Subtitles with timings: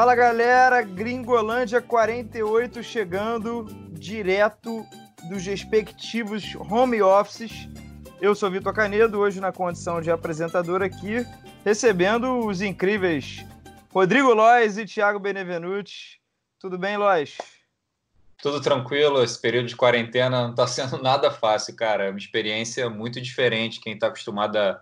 [0.00, 4.82] Fala galera, Gringolândia 48 chegando direto
[5.28, 7.68] dos respectivos home offices.
[8.18, 11.16] Eu sou Vitor Canedo, hoje na condição de apresentador aqui,
[11.66, 13.44] recebendo os incríveis
[13.92, 16.18] Rodrigo Lois e Thiago Benevenuti.
[16.58, 17.36] Tudo bem, Lois?
[18.42, 22.06] Tudo tranquilo, esse período de quarentena não está sendo nada fácil, cara.
[22.06, 23.82] É uma experiência muito diferente.
[23.82, 24.80] Quem está acostumado a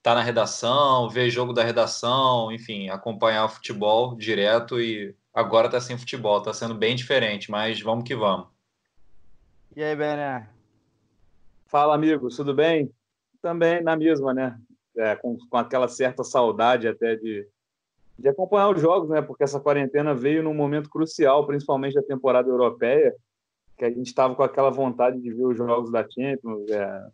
[0.00, 5.66] estar tá na redação, ver jogo da redação, enfim, acompanhar o futebol direto e agora
[5.66, 8.48] está sem futebol, está sendo bem diferente, mas vamos que vamos.
[9.76, 10.48] E aí, Bené?
[11.66, 12.90] Fala, amigos, tudo bem?
[13.42, 14.58] Também na mesma, né?
[14.96, 17.46] É, com, com aquela certa saudade até de,
[18.18, 19.20] de acompanhar os jogos, né?
[19.20, 23.14] Porque essa quarentena veio num momento crucial, principalmente da temporada europeia,
[23.76, 26.68] que a gente estava com aquela vontade de ver os jogos da Champions.
[26.70, 27.06] É,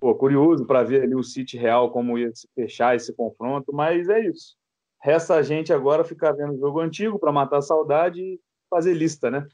[0.00, 4.08] pô, curioso para ver ali o City Real como ia se fechar esse confronto, mas
[4.08, 4.56] é isso.
[5.02, 8.94] Resta a gente agora ficar vendo o jogo antigo para matar a saudade e fazer
[8.94, 9.46] lista, né?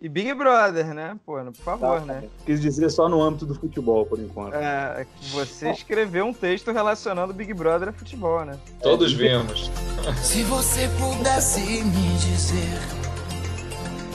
[0.00, 1.18] E Big Brother, né?
[1.24, 2.28] Pô, por favor, tá, né?
[2.44, 4.54] Quis dizer só no âmbito do futebol, por enquanto.
[4.54, 8.58] É, você escreveu um texto relacionando Big Brother a futebol, né?
[8.82, 9.70] Todos vimos.
[10.22, 13.06] Se você pudesse me dizer.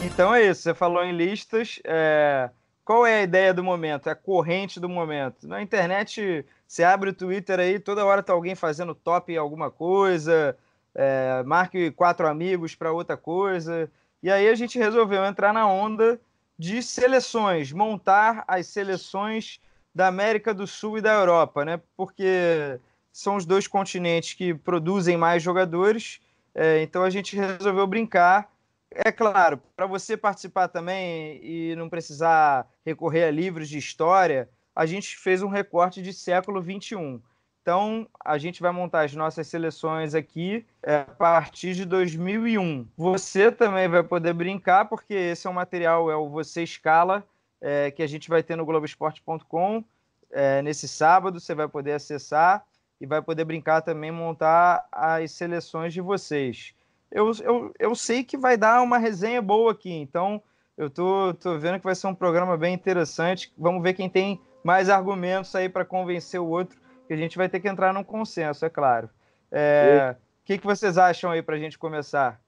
[0.05, 1.79] Então é isso, você falou em listas.
[1.83, 2.49] É...
[2.91, 4.09] Qual é a ideia do momento?
[4.09, 5.47] É a corrente do momento.
[5.47, 9.71] Na internet, você abre o Twitter aí, toda hora tá alguém fazendo top em alguma
[9.71, 10.57] coisa,
[10.93, 11.41] é...
[11.45, 13.89] marque quatro amigos para outra coisa.
[14.21, 16.19] E aí a gente resolveu entrar na onda
[16.59, 19.61] de seleções, montar as seleções
[19.95, 21.79] da América do Sul e da Europa, né?
[21.95, 22.77] Porque
[23.09, 26.19] são os dois continentes que produzem mais jogadores.
[26.53, 28.50] É, então a gente resolveu brincar.
[28.93, 34.85] É claro, para você participar também e não precisar recorrer a livros de história, a
[34.85, 37.21] gente fez um recorte de século 21.
[37.61, 42.87] Então, a gente vai montar as nossas seleções aqui é, a partir de 2001.
[42.97, 47.23] Você também vai poder brincar, porque esse é o material, é o Você Escala,
[47.61, 49.83] é, que a gente vai ter no Globoesporte.com
[50.31, 51.39] é, nesse sábado.
[51.39, 52.65] Você vai poder acessar
[52.99, 56.73] e vai poder brincar também, montar as seleções de vocês.
[57.11, 60.41] Eu, eu, eu sei que vai dar uma resenha boa aqui, então
[60.77, 63.51] eu tô, tô vendo que vai ser um programa bem interessante.
[63.57, 67.49] Vamos ver quem tem mais argumentos aí para convencer o outro que a gente vai
[67.49, 69.09] ter que entrar num consenso, é claro.
[69.51, 72.39] É, o que, que vocês acham aí para a gente começar?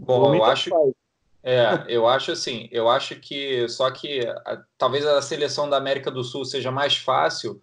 [0.00, 0.70] Bom, eu acho,
[1.42, 6.10] é, eu acho assim, eu acho que só que a, talvez a seleção da América
[6.10, 7.60] do Sul seja mais fácil,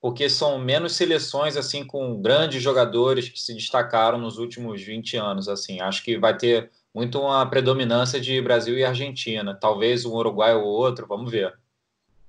[0.00, 5.48] porque são menos seleções assim com grandes jogadores que se destacaram nos últimos 20 anos,
[5.48, 5.80] assim.
[5.80, 10.64] Acho que vai ter muito uma predominância de Brasil e Argentina, talvez um Uruguai ou
[10.64, 11.58] outro, vamos ver.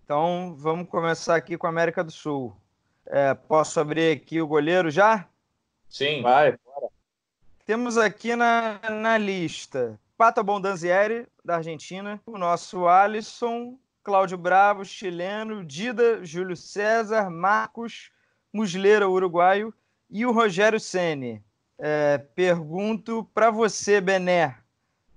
[0.03, 2.56] Então, vamos começar aqui com a América do Sul.
[3.06, 5.28] É, posso abrir aqui o goleiro já?
[5.88, 6.22] Sim.
[6.22, 6.88] Vai, bora.
[7.66, 13.78] Temos aqui na, na lista Pato Bondanzieri, da Argentina, o nosso Alisson,
[14.09, 18.09] Cláudio Bravo, chileno, Dida, Júlio César, Marcos,
[18.52, 19.72] Musleira, uruguaio,
[20.09, 21.44] e o Rogério Ceni.
[21.78, 24.58] É, pergunto para você, Bené,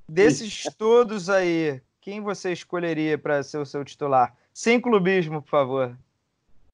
[0.07, 4.37] desses todos aí, quem você escolheria para ser o seu titular?
[4.53, 5.97] Sem clubismo, por favor.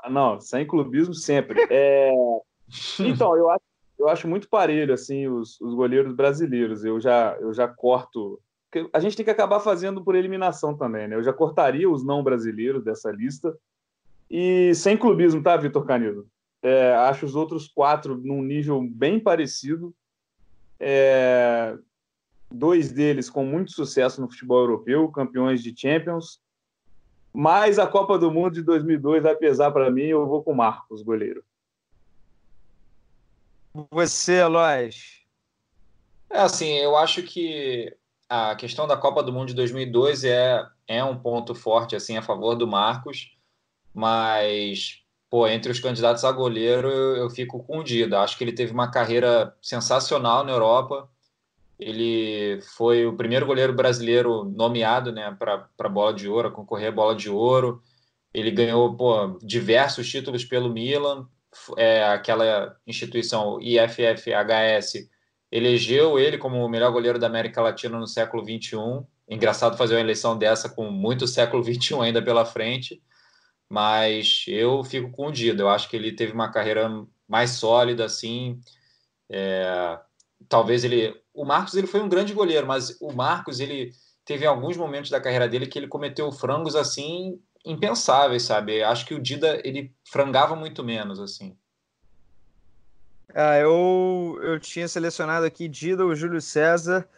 [0.01, 1.69] Ah, não, sem clubismo sempre.
[1.71, 2.11] É...
[2.99, 3.65] Então, eu acho,
[3.97, 6.84] eu acho muito parelho assim os, os goleiros brasileiros.
[6.84, 8.41] Eu já, eu já corto.
[8.93, 11.17] A gente tem que acabar fazendo por eliminação também, né?
[11.17, 13.56] Eu já cortaria os não brasileiros dessa lista.
[14.31, 16.29] E sem clubismo, tá, Vitor Canido?
[16.62, 19.95] É, acho os outros quatro num nível bem parecido.
[20.78, 21.77] É,
[22.51, 26.41] dois deles com muito sucesso no futebol europeu, campeões de Champions.
[27.33, 30.57] Mas a Copa do Mundo de 2002 vai pesar para mim, eu vou com o
[30.57, 31.45] Marcos, goleiro.
[33.91, 35.23] Você, Lois?
[36.31, 37.97] É assim, eu acho que
[38.28, 42.22] a questão da Copa do Mundo de 2002 é, é um ponto forte assim a
[42.22, 43.37] favor do Marcos,
[43.94, 48.21] mas pô, entre os candidatos a goleiro eu, eu fico com o Dida.
[48.21, 51.09] Acho que ele teve uma carreira sensacional na Europa
[51.78, 56.92] ele foi o primeiro goleiro brasileiro nomeado né, para bola de ouro, a concorrer à
[56.92, 57.80] bola de ouro.
[58.34, 61.28] Ele ganhou pô, diversos títulos pelo Milan,
[61.77, 65.09] é, aquela instituição IFFHS
[65.50, 69.04] elegeu ele como o melhor goleiro da América Latina no século XXI.
[69.28, 73.03] Engraçado fazer uma eleição dessa com muito século XXI ainda pela frente,
[73.68, 75.62] mas eu fico com o Dida.
[75.62, 76.89] Eu acho que ele teve uma carreira
[77.27, 78.60] mais sólida, assim.
[79.30, 79.98] É,
[80.48, 83.92] talvez ele o Marcos ele foi um grande goleiro, mas o Marcos ele
[84.24, 88.83] teve alguns momentos da carreira dele que ele cometeu frangos assim impensáveis, sabe?
[88.83, 91.56] Acho que o Dida ele frangava muito menos assim.
[93.41, 97.09] Ah, eu, eu tinha selecionado aqui Dida ou Júlio César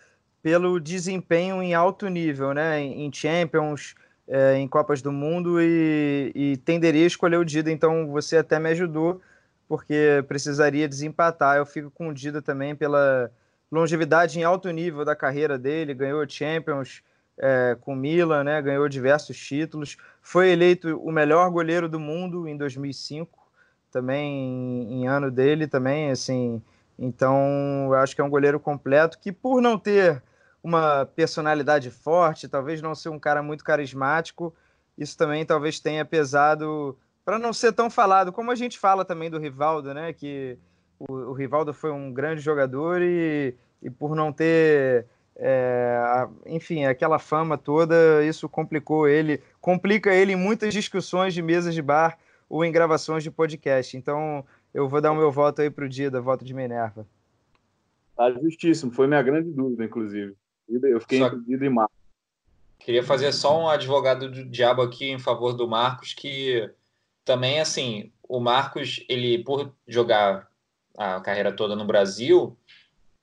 [0.42, 2.78] pelo desempenho em alto nível, né?
[2.78, 3.94] Em Champions,
[4.28, 8.58] é, em Copas do Mundo e, e tenderia a escolher o Dida, então você até
[8.58, 9.22] me ajudou,
[9.66, 11.56] porque precisaria desempatar.
[11.56, 13.32] Eu fico com o Dida também pela
[13.72, 17.02] longevidade em alto nível da carreira dele, ganhou Champions
[17.38, 18.60] é, com Milan, né?
[18.60, 23.39] Ganhou diversos títulos, foi eleito o melhor goleiro do mundo em 2005,
[23.90, 26.62] também em, ano dele também, assim.
[26.98, 30.22] Então, eu acho que é um goleiro completo que, por não ter
[30.62, 34.54] uma personalidade forte, talvez não ser um cara muito carismático.
[34.96, 39.30] Isso também talvez tenha pesado para não ser tão falado, como a gente fala também
[39.30, 40.12] do Rivaldo, né?
[40.12, 40.58] Que
[40.98, 47.18] o, o Rivaldo foi um grande jogador e, e por não ter, é, enfim, aquela
[47.18, 52.18] fama toda, isso complicou ele, complica ele em muitas discussões de mesas de bar
[52.50, 53.96] ou em gravações de podcast.
[53.96, 54.44] Então,
[54.74, 57.06] eu vou dar o meu voto aí para o dia da voto de Minerva.
[58.16, 60.34] Tá justíssimo, foi minha grande dúvida, inclusive.
[60.68, 61.30] Eu fiquei só...
[61.32, 61.96] em Marcos.
[62.80, 66.68] Queria fazer só um advogado do diabo aqui em favor do Marcos, que
[67.24, 70.50] também, assim, o Marcos, ele, por jogar
[70.96, 72.56] a carreira toda no Brasil,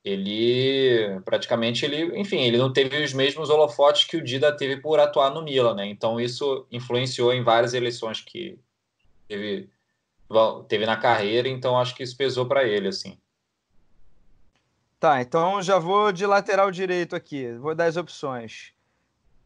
[0.03, 4.99] ele praticamente, ele, enfim, ele não teve os mesmos holofotes que o Dida teve por
[4.99, 5.85] atuar no Milan, né?
[5.87, 8.57] Então isso influenciou em várias eleições que
[9.27, 9.69] teve,
[10.67, 13.17] teve na carreira, então acho que isso pesou para ele, assim.
[14.99, 17.51] Tá, então já vou de lateral direito aqui.
[17.53, 18.73] Vou dar as opções.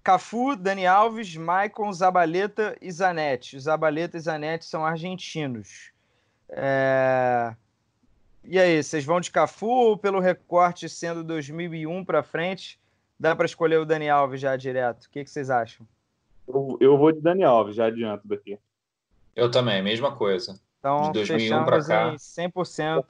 [0.04, 3.60] Cafu, Dani Alves, Maicon, Zabaleta e Zanetti.
[3.60, 5.92] Zabaleta e Zanetti são argentinos.
[6.50, 7.54] É...
[8.44, 12.80] E aí, vocês vão de Cafu ou pelo recorte sendo 2001 para frente,
[13.20, 15.06] dá para escolher o Dani Alves já direto?
[15.06, 15.86] O que, que vocês acham?
[16.48, 18.58] Eu, eu, vou de Dani Alves, já adianto daqui.
[19.36, 20.60] Eu também, mesma coisa.
[20.80, 22.14] Então, de 2001 para cá.
[22.16, 23.06] 100%.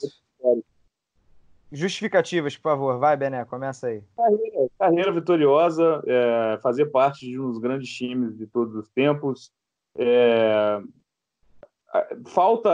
[1.72, 3.00] Justificativas, por favor.
[3.00, 4.04] Vai, Bené, começa aí.
[4.18, 9.52] Carreira, carreira vitoriosa, é, fazer parte de um dos grandes times de todos os tempos.
[9.96, 10.82] É,
[12.28, 12.70] falta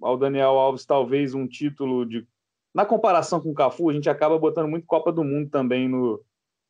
[0.00, 2.26] ao Daniel Alves talvez um título de.
[2.74, 6.22] Na comparação com o Cafu, a gente acaba botando muito Copa do Mundo também no,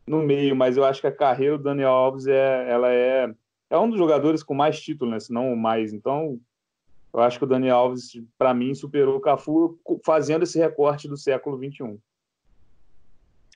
[0.06, 3.32] no meio, mas eu acho que a carreira do Daniel Alves é, ela é,
[3.70, 5.20] é um dos jogadores com mais títulos, né?
[5.20, 5.92] se não o mais.
[5.92, 6.40] Então,
[7.12, 11.16] eu acho que o Dani Alves, para mim, superou o Cafu fazendo esse recorte do
[11.16, 11.98] século XXI.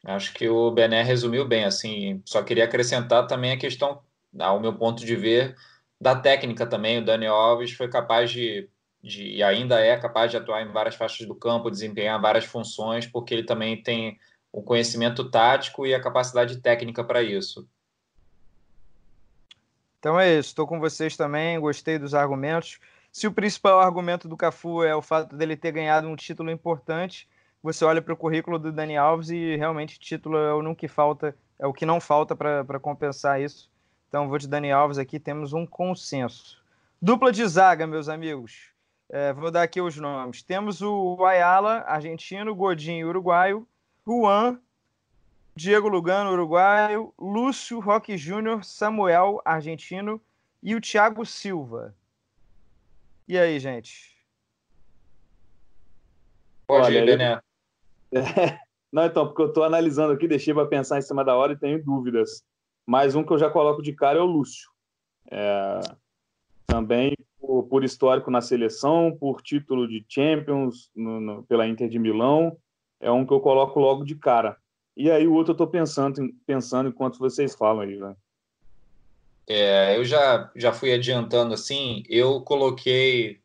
[0.05, 1.65] Acho que o Bené resumiu bem.
[1.65, 4.01] Assim, só queria acrescentar também a questão,
[4.39, 5.55] ao meu ponto de ver,
[6.01, 6.99] da técnica também.
[6.99, 8.69] O Dani Alves foi capaz de,
[9.03, 13.07] de, e ainda é capaz de atuar em várias faixas do campo, desempenhar várias funções,
[13.07, 14.19] porque ele também tem
[14.53, 17.69] o conhecimento tático e a capacidade técnica para isso.
[20.01, 22.81] Então é isso, estou com vocês também, gostei dos argumentos.
[23.13, 27.29] Se o principal argumento do Cafu é o fato dele ter ganhado um título importante,
[27.63, 31.37] você olha para o currículo do Dani Alves e realmente título é o que falta,
[31.59, 33.71] é o que não falta para compensar isso.
[34.09, 36.65] Então vou de Dani Alves aqui, temos um consenso.
[37.03, 38.71] Dupla de zaga, meus amigos.
[39.11, 40.43] É, vou dar aqui os nomes.
[40.43, 43.69] Temos o Ayala, argentino, Godinho, uruguaio,
[44.07, 44.59] Juan,
[45.61, 50.19] Diego Lugano, uruguaio, Lúcio Roque Júnior, Samuel, argentino,
[50.63, 51.95] e o Thiago Silva.
[53.29, 54.17] E aí, gente?
[56.67, 57.41] Pode Olha, ir, Bené.
[58.91, 61.59] Não, então, porque eu estou analisando aqui, deixei para pensar em cima da hora e
[61.59, 62.43] tenho dúvidas.
[62.87, 64.71] Mas um que eu já coloco de cara é o Lúcio.
[65.31, 65.81] É...
[66.67, 71.99] Também por, por, histórico na seleção, por título de Champions no, no, pela Inter de
[71.99, 72.57] Milão,
[72.99, 74.57] é um que eu coloco logo de cara.
[74.97, 78.17] E aí o outro eu estou pensando, pensando enquanto vocês falam aí, velho.
[79.49, 83.41] É, eu já, já fui adiantando assim, eu coloquei.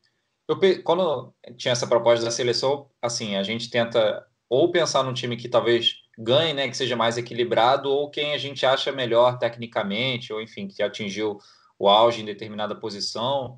[0.48, 5.36] Eu, quando tinha essa proposta da seleção, assim, a gente tenta ou pensar num time
[5.36, 10.32] que talvez ganhe, né, que seja mais equilibrado, ou quem a gente acha melhor tecnicamente,
[10.32, 11.40] ou enfim, que atingiu
[11.78, 13.58] o auge em determinada posição.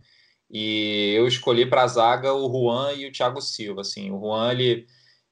[0.50, 3.82] E eu escolhi para a zaga o Juan e o Thiago Silva.
[3.82, 4.88] Assim, o Juan ele,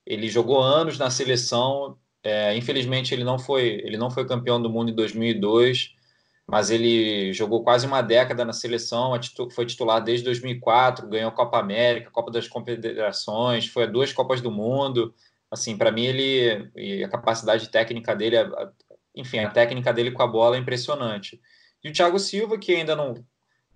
[0.05, 1.97] ele jogou anos na seleção.
[2.25, 5.95] É, infelizmente ele não foi ele não foi campeão do mundo em 2002
[6.47, 9.13] mas ele jogou quase uma década na seleção,
[9.51, 14.41] foi titular desde 2004, ganhou a Copa América, Copa das Confederações, foi a duas Copas
[14.41, 15.13] do Mundo.
[15.49, 18.37] Assim, para mim ele e a capacidade técnica dele,
[19.15, 21.41] enfim, a técnica dele com a bola é impressionante.
[21.83, 23.15] E o Thiago Silva, que ainda não,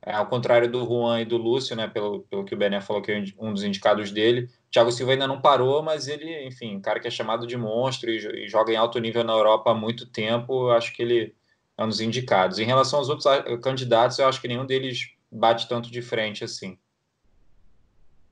[0.01, 3.01] é, ao contrário do Juan e do Lúcio, né, pelo, pelo que o Bené falou
[3.01, 6.77] que é um dos indicados dele, o Thiago Silva ainda não parou, mas ele, enfim,
[6.77, 9.71] um cara que é chamado de monstro e, e joga em alto nível na Europa
[9.71, 11.35] há muito tempo, acho que ele
[11.77, 12.59] é um dos indicados.
[12.59, 13.25] Em relação aos outros
[13.61, 16.77] candidatos, eu acho que nenhum deles bate tanto de frente assim.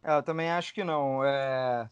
[0.03, 1.23] É, eu também acho que não.
[1.23, 1.89] É...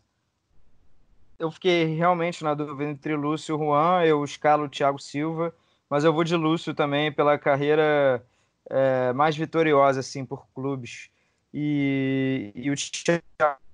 [1.38, 5.53] Eu fiquei realmente na dúvida entre Lúcio e Juan, eu escalo o Thiago Silva,
[5.89, 8.25] mas eu vou de Lúcio também pela carreira
[8.69, 11.10] é, mais vitoriosa assim por clubes.
[11.53, 13.24] E, e o Thiago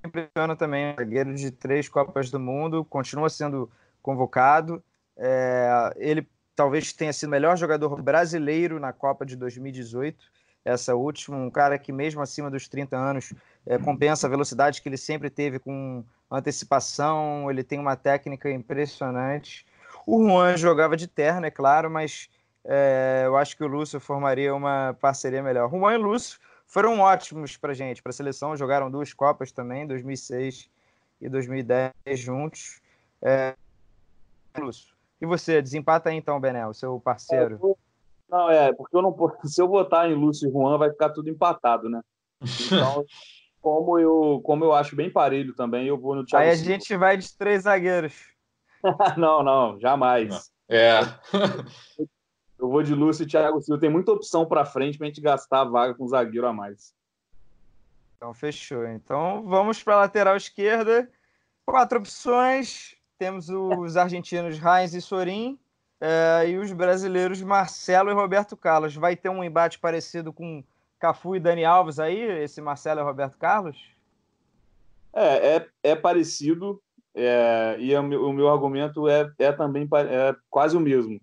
[0.06, 3.70] impressiona também, zagueiro de três Copas do Mundo, continua sendo
[4.02, 4.84] convocado.
[5.18, 10.32] É, ele talvez tenha sido o melhor jogador brasileiro na Copa de 2018,
[10.64, 13.34] essa última, um cara que mesmo acima dos 30 anos
[13.66, 19.66] é, compensa a velocidade que ele sempre teve com antecipação, ele tem uma técnica impressionante.
[20.06, 22.30] O Juan jogava de terno, é claro, mas
[22.64, 25.70] é, eu acho que o Lúcio formaria uma parceria melhor.
[25.70, 30.70] Juan e Lúcio foram ótimos para gente, para a seleção, jogaram duas Copas também, 2006
[31.20, 32.82] e 2010 juntos.
[33.22, 33.56] É,
[34.58, 37.78] Lúcio, e você, desempata aí então, Benel, seu parceiro.
[38.30, 41.30] Não, é, porque eu não se eu votar em Lúcio e Juan, vai ficar tudo
[41.30, 42.02] empatado, né?
[42.42, 43.06] Então,
[43.62, 46.72] como eu, como eu acho bem parelho também, eu vou no Thiago Aí a Silva.
[46.72, 48.14] gente vai de três zagueiros.
[49.18, 50.52] não, não, jamais.
[50.68, 51.02] É.
[52.62, 53.82] eu vou de Lúcio e Thiago Silva.
[53.82, 56.94] Tem muita opção para frente para a gente gastar a vaga com zagueiro a mais.
[58.16, 58.86] Então, fechou.
[58.86, 61.10] Então, vamos para a lateral esquerda.
[61.66, 62.96] Quatro opções.
[63.18, 65.58] Temos os argentinos Heinz e Sorin.
[66.00, 68.96] É, e os brasileiros Marcelo e Roberto Carlos.
[68.96, 70.64] Vai ter um embate parecido com
[71.00, 73.90] Cafu e Dani Alves aí, esse Marcelo e Roberto Carlos?
[75.12, 76.80] É, é, é parecido.
[77.16, 81.20] É, e o meu, o meu, argumento é, é também é quase o mesmo.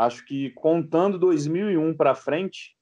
[0.00, 2.74] Acho que contando 2001 para frente,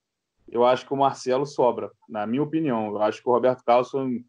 [0.48, 2.92] eu acho que o Marcelo sobra, na minha opinião.
[2.92, 4.24] Eu acho que o Roberto Carlos foi um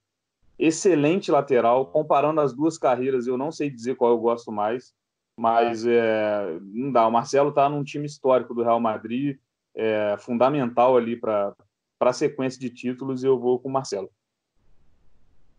[0.58, 1.86] excelente lateral.
[1.86, 4.92] Comparando as duas carreiras, eu não sei dizer qual eu gosto mais,
[5.38, 7.08] mas é, não dá.
[7.08, 9.38] O Marcelo está num time histórico do Real Madrid,
[9.76, 11.56] é, fundamental ali para
[12.00, 14.10] a sequência de títulos, e eu vou com o Marcelo.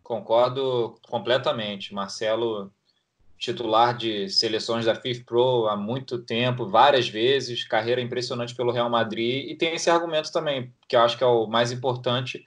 [0.02, 1.94] Concordo completamente.
[1.94, 2.72] Marcelo,
[3.40, 8.90] titular de seleções da FIFA Pro há muito tempo, várias vezes, carreira impressionante pelo Real
[8.90, 12.44] Madrid, e tem esse argumento também, que eu acho que é o mais importante,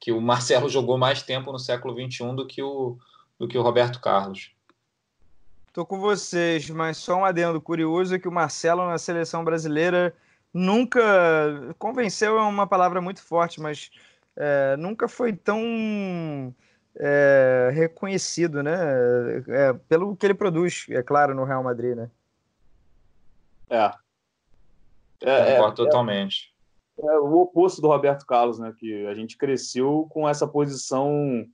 [0.00, 2.98] que o Marcelo jogou mais tempo no século XXI do que o,
[3.38, 4.50] do que o Roberto Carlos.
[5.72, 10.12] Tô com vocês, mas só um adendo curioso é que o Marcelo na seleção brasileira
[10.52, 11.00] nunca
[11.78, 13.92] convenceu é uma palavra muito forte, mas
[14.36, 16.52] é, nunca foi tão
[16.96, 18.74] é, reconhecido, né?
[19.48, 22.10] É, pelo que ele produz, é claro, no Real Madrid, né?
[23.70, 23.90] É.
[25.22, 26.52] é Concordo é, totalmente.
[26.98, 28.74] É, o oposto do Roberto Carlos, né?
[28.78, 31.46] Que a gente cresceu com essa posição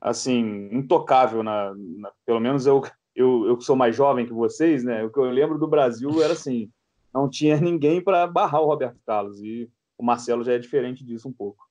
[0.00, 2.82] assim intocável na, na pelo menos eu
[3.14, 5.04] eu, eu que sou mais jovem que vocês, né?
[5.04, 6.70] O que eu lembro do Brasil era assim,
[7.12, 11.28] não tinha ninguém para barrar o Roberto Carlos e o Marcelo já é diferente disso
[11.28, 11.68] um pouco.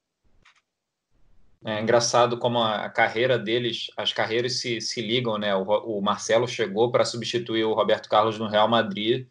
[1.63, 5.55] É engraçado como a carreira deles, as carreiras se, se ligam, né?
[5.55, 9.27] O, o Marcelo chegou para substituir o Roberto Carlos no Real Madrid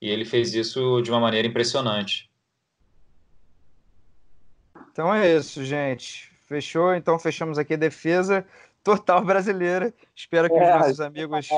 [0.00, 2.30] e ele fez isso de uma maneira impressionante.
[4.92, 6.30] Então é isso, gente.
[6.46, 6.94] Fechou?
[6.94, 8.46] Então fechamos aqui a defesa
[8.84, 9.92] total brasileira.
[10.14, 11.48] Espero que é, os nossos amigos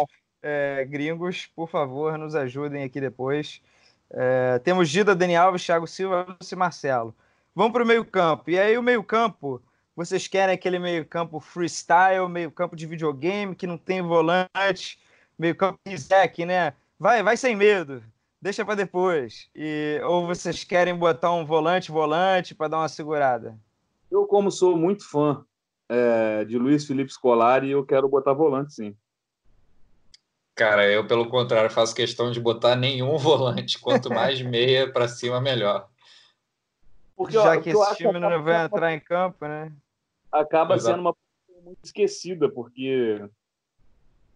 [0.43, 3.61] é, gringos, por favor, nos ajudem aqui depois.
[4.11, 7.15] É, temos Gida, Dani Alves, Thiago Silva e Marcelo.
[7.55, 8.51] Vamos para o meio-campo.
[8.51, 9.61] E aí, o meio-campo,
[9.97, 15.01] vocês querem aquele meio-campo freestyle, meio-campo de videogame, que não tem volante,
[15.39, 16.75] meio-campo Isaac, né?
[16.99, 18.03] Vai, vai sem medo,
[18.41, 19.49] deixa para depois.
[19.55, 23.59] E, ou vocês querem botar um volante, volante, para dar uma segurada?
[24.11, 25.43] Eu, como sou muito fã
[25.89, 28.97] é, de Luiz Felipe Scolari, eu quero botar volante, sim.
[30.55, 33.79] Cara, eu, pelo contrário, faço questão de botar nenhum volante.
[33.79, 35.89] Quanto mais meia para cima, melhor.
[37.17, 39.73] Porque, Já que esse time não vai entrar em campo, né?
[40.41, 40.97] Acaba Exato.
[40.97, 41.15] sendo uma
[41.65, 43.29] muito esquecida, porque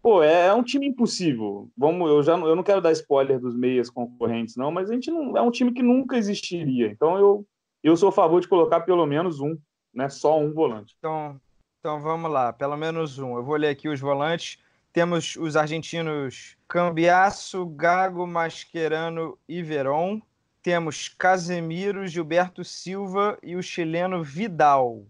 [0.01, 1.69] pô, é, é, um time impossível.
[1.77, 5.09] Vamos, eu já eu não quero dar spoiler dos meias concorrentes, não, mas a gente
[5.09, 6.87] não é um time que nunca existiria.
[6.87, 7.45] Então eu
[7.83, 9.57] eu sou a favor de colocar pelo menos um
[9.93, 10.09] né?
[10.09, 10.95] Só um volante.
[10.97, 11.39] Então,
[11.79, 13.35] então vamos lá, pelo menos um.
[13.35, 14.57] Eu vou ler aqui os volantes.
[14.93, 20.21] Temos os argentinos Cambiasso, Gago, Mascherano e Veron.
[20.61, 25.05] Temos Casemiro, Gilberto Silva e o chileno Vidal.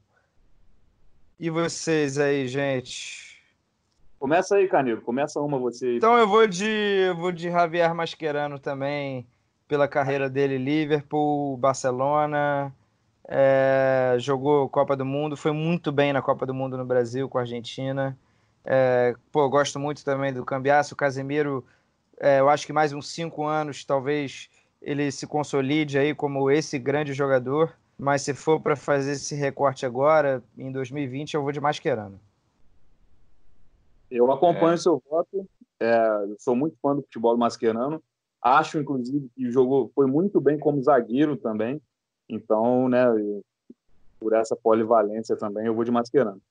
[1.41, 3.41] E vocês aí, gente?
[4.19, 5.01] Começa aí, Canilo.
[5.01, 5.97] Começa uma você.
[5.97, 9.25] Então eu vou de, eu vou de Javier Mascherano também,
[9.67, 12.71] pela carreira dele, Liverpool, Barcelona,
[13.27, 17.39] é, jogou Copa do Mundo, foi muito bem na Copa do Mundo no Brasil com
[17.39, 18.15] a Argentina.
[18.63, 21.65] É, pô, gosto muito também do Cambiaço, o Casemiro,
[22.19, 24.47] é, eu acho que mais uns cinco anos talvez
[24.79, 27.73] ele se consolide aí como esse grande jogador.
[28.01, 32.19] Mas se for para fazer esse recorte agora, em 2020, eu vou de Mascherano.
[34.09, 34.77] Eu acompanho o é.
[34.77, 35.47] seu voto.
[35.79, 36.01] É,
[36.39, 38.01] sou muito fã do futebol do Mascherano.
[38.41, 41.79] Acho, inclusive, que jogou, foi muito bem como zagueiro também.
[42.27, 43.05] Então, né,
[44.19, 46.41] por essa polivalência também, eu vou de Mascherano.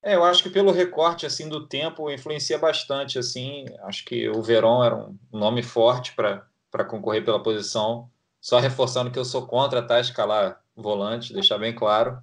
[0.00, 3.64] É, eu acho que pelo recorte assim do tempo influencia bastante assim.
[3.82, 8.08] Acho que o Verón era um nome forte para concorrer pela posição.
[8.40, 12.18] Só reforçando que eu sou contra tá escalar volante, deixar bem claro.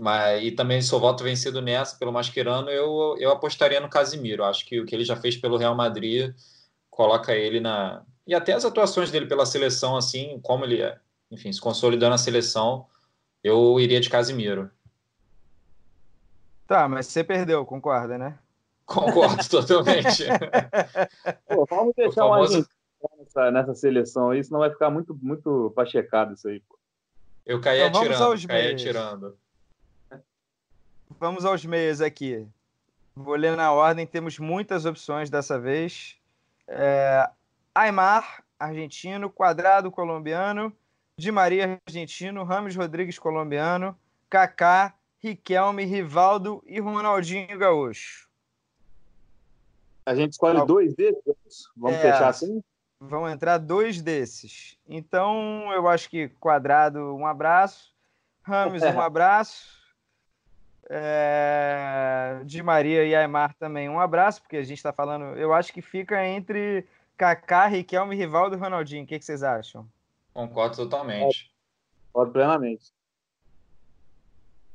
[0.00, 4.44] Mas e também sou voto vencido nessa pelo Mascherano, eu eu apostaria no Casimiro.
[4.44, 6.34] Acho que o que ele já fez pelo Real Madrid
[6.90, 10.98] coloca ele na e até as atuações dele pela seleção assim, como ele é,
[11.30, 12.86] enfim, se consolidando na seleção,
[13.42, 14.70] eu iria de Casimiro.
[16.66, 18.36] Tá, mas você perdeu, concorda, né?
[18.84, 20.24] Concordo totalmente.
[21.48, 22.68] Pô, vamos deixar o famoso...
[23.18, 26.60] nessa, nessa seleção aí, senão vai ficar muito, muito pachecado isso aí.
[26.60, 26.78] Pô.
[27.44, 29.38] Eu caí então, atirando, caí atirando.
[31.18, 32.46] Vamos aos meios aqui.
[33.14, 36.16] Vou ler na ordem, temos muitas opções dessa vez.
[36.66, 37.30] É,
[37.74, 39.30] Aymar, argentino.
[39.30, 40.72] Quadrado, colombiano.
[41.16, 42.42] Di Maria, argentino.
[42.44, 43.96] Rames Rodrigues, colombiano.
[44.28, 48.28] Kaká, Riquelme, Rivaldo e Ronaldinho Gaúcho.
[50.04, 51.68] A gente escolhe dois desses?
[51.76, 52.62] Vamos é, fechar assim?
[52.98, 54.78] Vão entrar dois desses.
[54.88, 57.94] Então, eu acho que Quadrado, um abraço.
[58.42, 59.76] Rames, um abraço.
[60.88, 62.40] É...
[62.44, 65.36] Di Maria e Aymar também, um abraço, porque a gente está falando.
[65.36, 66.86] Eu acho que fica entre
[67.16, 69.04] Kaká, Riquelme, Rivaldo e Ronaldinho.
[69.04, 69.86] O que, que vocês acham?
[70.32, 71.50] Concordo totalmente.
[72.12, 72.92] Concordo plenamente.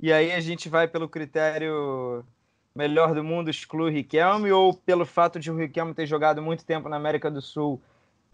[0.02, 2.26] E aí a gente vai pelo critério
[2.74, 6.90] melhor do mundo, exclui Riquelme, ou pelo fato de o Riquelme ter jogado muito tempo
[6.90, 7.82] na América do Sul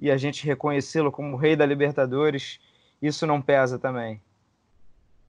[0.02, 2.60] e a gente reconhecê-lo como rei da Libertadores,
[3.02, 4.22] isso não pesa também?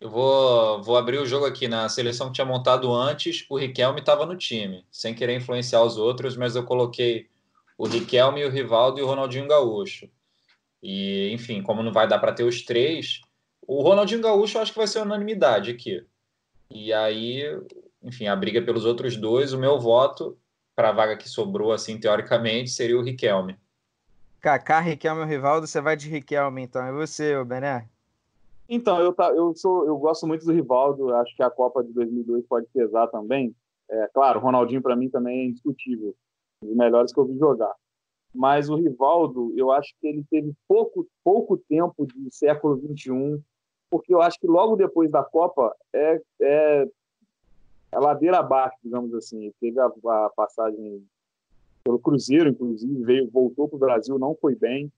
[0.01, 3.45] Eu vou, vou abrir o jogo aqui na seleção que tinha montado antes.
[3.49, 7.29] O Riquelme estava no time, sem querer influenciar os outros, mas eu coloquei
[7.77, 10.09] o Riquelme, o Rivaldo e o Ronaldinho Gaúcho.
[10.81, 13.21] E, enfim, como não vai dar para ter os três,
[13.67, 16.05] o Ronaldinho Gaúcho eu acho que vai ser unanimidade aqui.
[16.71, 17.43] E aí,
[18.03, 20.39] enfim, a briga pelos outros dois, o meu voto
[20.77, 23.59] para a vaga que sobrou, assim, teoricamente, seria o Riquelme.
[24.41, 26.83] Kaká, Riquelme e Rivaldo, você vai de Riquelme, então.
[26.83, 27.89] É você, o Bené?
[28.69, 31.93] Então, eu, tá, eu, sou, eu gosto muito do Rivaldo, acho que a Copa de
[31.93, 33.55] 2002 pode pesar também.
[33.91, 36.15] É, claro, o Ronaldinho para mim também é indiscutível,
[36.63, 37.75] um dos melhores que eu vi jogar.
[38.35, 43.43] Mas o Rivaldo, eu acho que ele teve pouco, pouco tempo de século XXI
[43.91, 46.89] porque eu acho que logo depois da Copa é, é,
[47.93, 49.53] é ladeira abaixo, digamos assim.
[49.61, 51.05] Teve a, a, passagem
[51.89, 54.93] pelo Cruzeiro, inclusive, veio, voltou para o Brasil, não foi bem.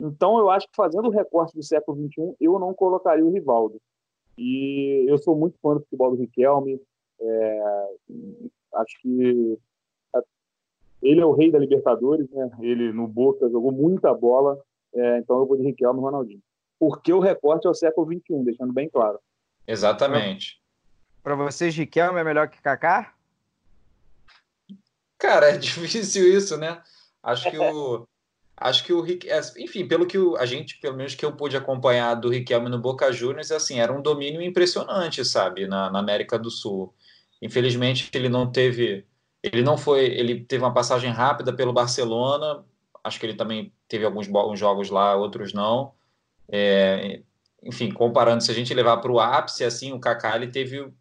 [0.00, 3.80] Então, eu acho que fazendo o recorte do século XXI, eu não colocaria o Rivaldo.
[4.36, 6.80] E eu sou muito fã do futebol do Riquelme.
[7.20, 7.62] É,
[8.74, 9.58] acho que
[11.02, 12.50] ele é o rei da Libertadores, né?
[12.60, 14.58] Ele no Boca jogou muita bola.
[14.94, 16.42] É, então, eu vou de Riquelme e Ronaldinho
[16.82, 19.20] porque o recorte é o século XXI, deixando bem claro.
[19.68, 20.60] Exatamente.
[21.22, 23.14] Para vocês, Riquelme é melhor que Kaká?
[25.22, 26.82] Cara, é difícil isso, né?
[27.22, 28.08] Acho que o.
[28.56, 32.14] Acho que o é, enfim, pelo que a gente, pelo menos que eu pude acompanhar
[32.14, 36.50] do Riquelme no Boca Juniors, assim, era um domínio impressionante, sabe, na, na América do
[36.50, 36.94] Sul.
[37.40, 39.04] Infelizmente, ele não teve,
[39.42, 42.64] ele não foi, ele teve uma passagem rápida pelo Barcelona.
[43.02, 45.92] Acho que ele também teve alguns jogos lá, outros não.
[46.48, 47.20] É,
[47.64, 50.92] enfim, comparando, se a gente levar para o ápice, assim, o Kaká ele teve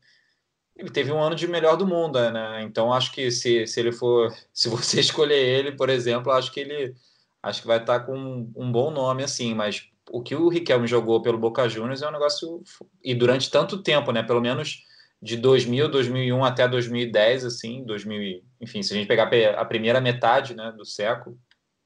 [0.81, 2.63] ele teve um ano de melhor do mundo, né?
[2.63, 6.59] Então acho que se, se ele for, se você escolher ele, por exemplo, acho que
[6.59, 6.95] ele
[7.43, 10.49] acho que vai estar tá com um, um bom nome assim, mas o que o
[10.49, 12.63] Riquelme jogou pelo Boca Juniors é um negócio
[13.03, 14.23] e durante tanto tempo, né?
[14.23, 14.85] Pelo menos
[15.21, 20.55] de 2000, 2001 até 2010, assim, 2000, enfim, se a gente pegar a primeira metade,
[20.55, 21.37] né, do século,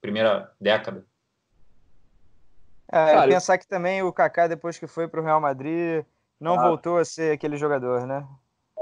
[0.02, 1.06] primeira década,
[2.88, 6.06] é, Cara, pensar que também o Kaká, depois que foi para o Real Madrid,
[6.40, 8.26] não ah, voltou a ser aquele jogador, né?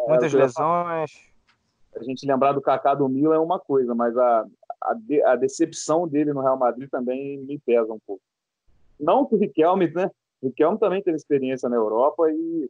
[0.07, 1.33] Muitas lesões.
[1.95, 4.47] A gente lembrar do Kaká do Milan é uma coisa, mas a,
[4.81, 8.21] a, de, a, decepção dele no Real Madrid também me pesa um pouco.
[8.99, 10.09] Não que o Riquelme, né?
[10.41, 12.69] O Riquelme também teve experiência na Europa e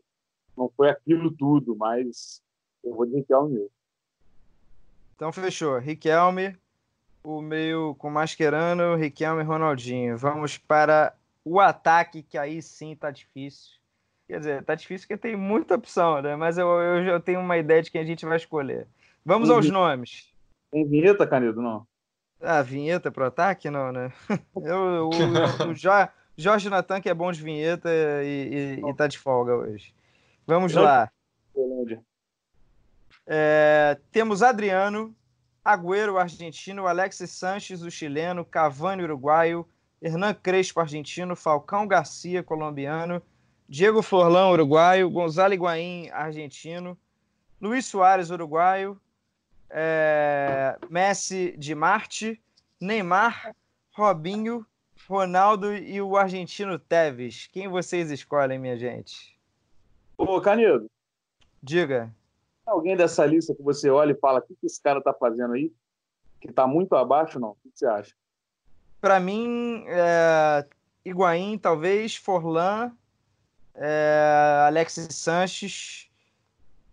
[0.57, 2.41] não foi aquilo tudo, mas
[2.83, 3.71] eu vou de Riquelme mesmo.
[5.15, 5.77] Então fechou.
[5.79, 6.57] Riquelme,
[7.23, 10.17] o meio com Mascherano, Riquelme e Ronaldinho.
[10.17, 11.15] Vamos para
[11.45, 13.82] o ataque, que aí sim tá difícil.
[14.33, 16.35] Quer dizer, tá difícil porque tem muita opção, né?
[16.35, 18.87] Mas eu, eu já tenho uma ideia de quem a gente vai escolher.
[19.23, 20.33] Vamos tem aos nomes.
[20.71, 21.85] Tem vinheta, Canedo, não?
[22.41, 24.11] Ah, vinheta pro ataque, não, né?
[24.57, 27.87] Eu, eu, eu, já, Jorge Natan, que é bom de vinheta
[28.23, 29.93] e, e, e tá de folga hoje.
[30.47, 31.11] Vamos lá.
[33.27, 35.15] É, temos Adriano,
[35.63, 39.63] Agüero, argentino, Alexis Sanches, o chileno, Cavani, uruguaio,
[40.01, 43.21] Hernan Crespo, argentino, Falcão Garcia, colombiano,
[43.67, 46.97] Diego Forlán, uruguaio, Gonzalo Higuaín, argentino,
[47.61, 48.99] Luiz Soares, uruguaio,
[49.69, 52.41] é, Messi de Marte,
[52.79, 53.55] Neymar,
[53.91, 54.65] Robinho,
[55.07, 57.47] Ronaldo e o argentino Tevez.
[57.51, 59.37] Quem vocês escolhem, minha gente?
[60.17, 60.87] Ô, Canedo.
[61.61, 62.13] Diga.
[62.65, 65.73] Alguém dessa lista que você olha e fala: o que esse cara tá fazendo aí?
[66.39, 67.51] Que tá muito abaixo, não?
[67.51, 68.13] O que você acha?
[69.01, 70.65] Para mim, é...
[71.05, 72.91] Higuaín, talvez, Forlan,
[73.75, 74.65] é...
[74.67, 76.09] Alexis Sanches,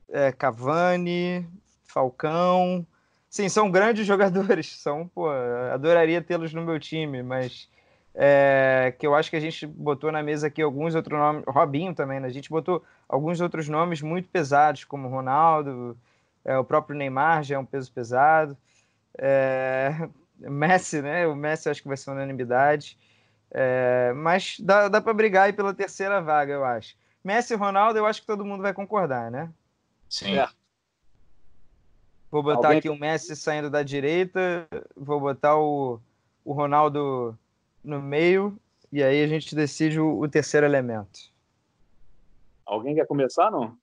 [0.09, 0.33] é...
[0.33, 1.47] Cavani,
[1.85, 2.87] Falcão.
[3.29, 4.77] Sim, são grandes jogadores.
[4.77, 5.29] São, pô,
[5.73, 7.69] adoraria tê-los no meu time, mas
[8.15, 11.95] é, que eu acho que a gente botou na mesa aqui alguns outros nomes, Robinho
[11.95, 12.27] também, né?
[12.27, 15.97] A gente botou alguns outros nomes muito pesados, como Ronaldo,
[16.45, 18.57] é, o próprio Neymar já é um peso pesado.
[19.17, 21.27] É, Messi, né?
[21.27, 22.99] O Messi acho que vai ser unanimidade.
[23.51, 26.97] É, mas dá, dá para brigar aí pela terceira vaga, eu acho.
[27.23, 29.51] Messi e Ronaldo, eu acho que todo mundo vai concordar, né?
[30.09, 30.37] Sim.
[30.37, 30.49] É.
[32.31, 32.79] Vou botar Alguém...
[32.79, 36.01] aqui o Messi saindo da direita, vou botar o,
[36.45, 37.37] o Ronaldo
[37.83, 38.57] no meio,
[38.93, 41.31] e aí a gente decide o, o terceiro elemento.
[42.65, 43.77] Alguém quer começar, não?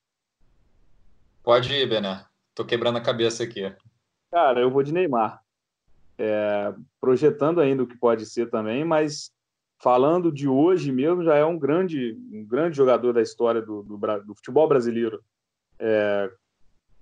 [1.43, 2.25] Pode ir, Bené.
[2.55, 3.73] Tô quebrando a cabeça aqui.
[4.31, 5.43] Cara, eu vou de Neymar.
[6.17, 9.31] É, projetando ainda o que pode ser também, mas
[9.79, 13.97] falando de hoje mesmo, já é um grande, um grande jogador da história do, do,
[13.97, 15.23] do futebol brasileiro.
[15.79, 16.31] É,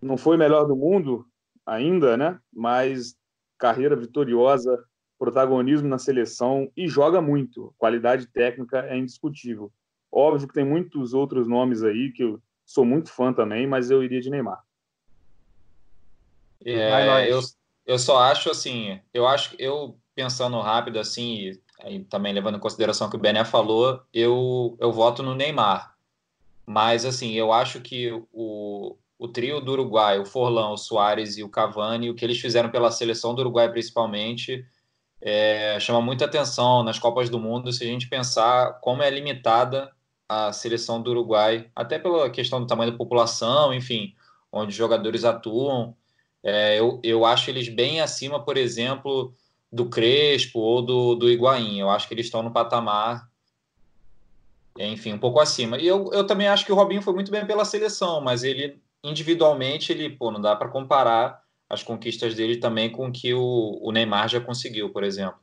[0.01, 1.25] não foi melhor do mundo,
[1.65, 2.39] ainda, né?
[2.53, 3.15] Mas
[3.57, 4.83] carreira vitoriosa,
[5.17, 7.73] protagonismo na seleção e joga muito.
[7.77, 9.71] Qualidade técnica é indiscutível.
[10.11, 14.03] Óbvio que tem muitos outros nomes aí que eu sou muito fã também, mas eu
[14.03, 14.61] iria de Neymar.
[16.63, 17.39] É, eu,
[17.85, 21.51] eu só acho assim, eu acho eu pensando rápido assim,
[21.83, 25.95] e, também levando em consideração o que o Bené falou, eu, eu voto no Neymar.
[26.65, 31.43] Mas assim, eu acho que o, o trio do Uruguai, o Forlão, o Soares e
[31.43, 34.65] o Cavani, o que eles fizeram pela seleção do Uruguai principalmente,
[35.21, 39.91] é, chama muita atenção nas Copas do Mundo se a gente pensar como é limitada
[40.27, 44.13] a seleção do Uruguai, até pela questão do tamanho da população, enfim,
[44.51, 45.95] onde os jogadores atuam.
[46.43, 49.33] É, eu, eu acho eles bem acima, por exemplo,
[49.71, 51.79] do Crespo ou do, do Higuaín.
[51.79, 53.27] Eu acho que eles estão no patamar
[54.77, 55.77] enfim, um pouco acima.
[55.77, 58.81] E eu, eu também acho que o Robinho foi muito bem pela seleção, mas ele
[59.03, 63.79] individualmente ele, pô, não dá para comparar as conquistas dele também com o que o,
[63.81, 65.39] o Neymar já conseguiu, por exemplo.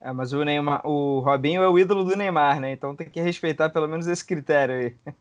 [0.00, 2.72] É, mas o Neymar, o Robinho é o ídolo do Neymar, né?
[2.72, 5.14] Então tem que respeitar pelo menos esse critério aí.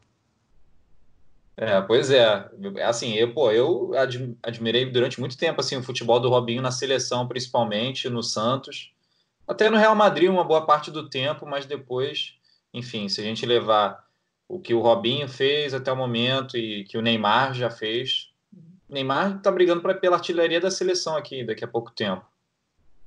[1.55, 2.49] É, pois é.
[2.83, 3.91] Assim, eu, pô, eu
[4.41, 8.91] admirei durante muito tempo assim o futebol do Robinho na seleção, principalmente no Santos,
[9.47, 12.35] até no Real Madrid uma boa parte do tempo, mas depois,
[12.73, 14.03] enfim, se a gente levar
[14.47, 18.31] o que o Robinho fez até o momento e que o Neymar já fez.
[18.89, 22.23] Neymar está brigando pra, pela artilharia da seleção aqui daqui a pouco tempo.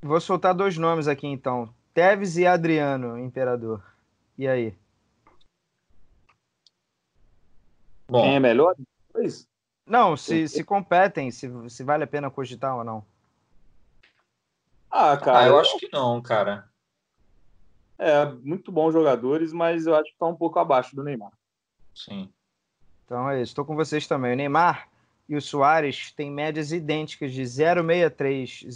[0.02, 3.82] Vou soltar dois nomes aqui então: Teves e Adriano, Imperador.
[4.36, 4.74] E aí?
[8.08, 8.74] Bom, Quem é melhor?
[9.12, 9.48] Dois?
[9.86, 13.04] Não, se, se competem, se, se vale a pena cogitar ou não.
[14.90, 15.40] Ah, cara.
[15.40, 16.68] Ah, eu acho que não, cara.
[17.98, 21.32] É, muito bons jogadores, mas eu acho que está um pouco abaixo do Neymar.
[21.94, 22.30] Sim.
[23.04, 24.32] Então é isso, estou com vocês também.
[24.32, 24.88] O Neymar
[25.28, 28.66] e o Soares têm médias idênticas de 0,63,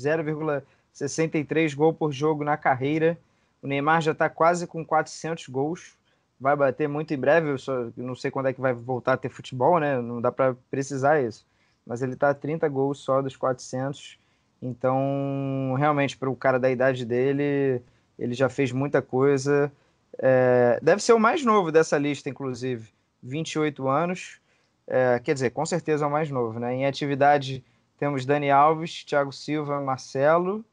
[0.93, 3.19] 0,63 gol por jogo na carreira.
[3.63, 5.97] O Neymar já está quase com 400 gols.
[6.41, 7.51] Vai bater muito em breve.
[7.51, 10.01] Eu só, não sei quando é que vai voltar a ter futebol, né?
[10.01, 11.47] Não dá para precisar isso.
[11.87, 14.19] Mas ele está a 30 gols só dos 400.
[14.63, 17.83] Então, realmente, para o cara da idade dele,
[18.19, 19.71] ele já fez muita coisa.
[20.19, 22.89] É, deve ser o mais novo dessa lista, inclusive,
[23.23, 24.41] 28 anos.
[24.87, 26.75] É, quer dizer, com certeza é o mais novo, né?
[26.75, 27.65] Em atividade
[27.99, 30.65] temos Dani Alves, Thiago Silva, Marcelo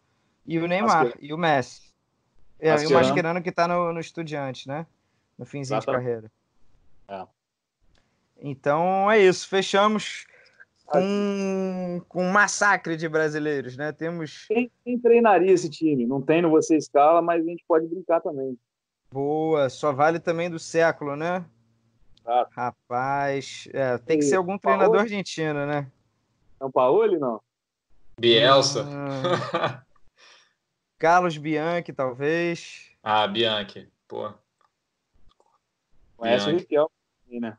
[0.45, 1.82] e o Neymar e o Messi.
[2.60, 4.86] É, e o Mascherano que está no, no Estudiante, né?
[5.38, 6.32] No finzinho de carreira.
[7.08, 7.26] É.
[8.39, 10.26] Então é isso, fechamos
[10.88, 13.91] com, com um massacre de brasileiros, né?
[13.91, 14.45] Temos.
[14.47, 16.06] Quem, quem, treinaria esse time?
[16.08, 18.58] Não tem no Você Escala, mas a gente pode brincar também.
[19.12, 21.45] Boa, só vale também do século, né?
[22.26, 22.47] Ah.
[22.52, 25.04] Rapaz, é, tem que ser algum treinador Paoli?
[25.04, 25.89] argentino, né?
[26.60, 27.41] É o Paoli, não?
[28.19, 28.84] Bielsa.
[28.84, 29.88] Hum...
[30.97, 32.91] Carlos Bianchi, talvez.
[33.04, 34.34] Ah, Bianchi, pô.
[36.17, 36.89] Conhece o Riquelme,
[37.39, 37.58] né?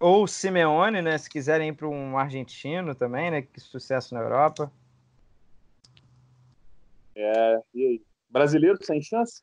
[0.00, 1.18] Ou Simeone, né?
[1.18, 3.42] Se quiserem ir para um argentino também, né?
[3.42, 4.72] Que sucesso na Europa.
[7.14, 8.02] É, e aí?
[8.30, 9.42] Brasileiro sem chance?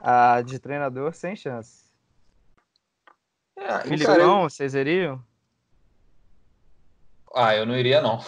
[0.00, 1.84] Ah, de treinador sem chance.
[3.56, 5.22] É, Filipão, cara, vocês iriam?
[7.32, 8.18] Ah, eu não iria, não.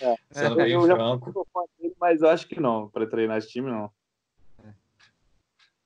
[0.00, 0.14] É.
[0.30, 1.32] Sendo bem eu franco.
[1.78, 3.90] dele, mas eu acho que não, para treinar esse time, não.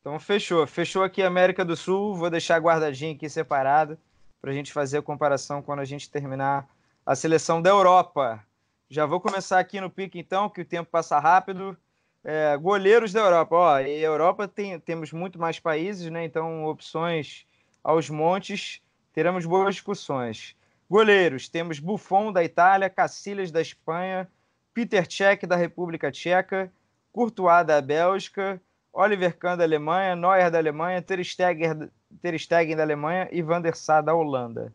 [0.00, 0.66] Então fechou.
[0.66, 2.14] Fechou aqui América do Sul.
[2.14, 3.98] Vou deixar guardadinho aqui separado
[4.40, 6.68] para a gente fazer a comparação quando a gente terminar
[7.04, 8.42] a seleção da Europa.
[8.88, 11.76] Já vou começar aqui no pique então, que o tempo passa rápido.
[12.24, 13.56] É, goleiros da Europa.
[13.56, 16.24] Ó, e Europa tem, temos muito mais países, né?
[16.24, 17.46] Então opções
[17.82, 18.80] aos montes.
[19.12, 20.56] Teremos boas discussões.
[20.88, 24.26] Goleiros, temos Buffon da Itália, Cacilhas da Espanha,
[24.72, 26.72] Peter Cech da República Tcheca,
[27.12, 28.60] Courtois da Bélgica,
[28.92, 31.88] Oliver Kahn da Alemanha, Neuer da Alemanha, Ter Stegen,
[32.22, 34.72] Ter Stegen da Alemanha e Van der Sar da Holanda.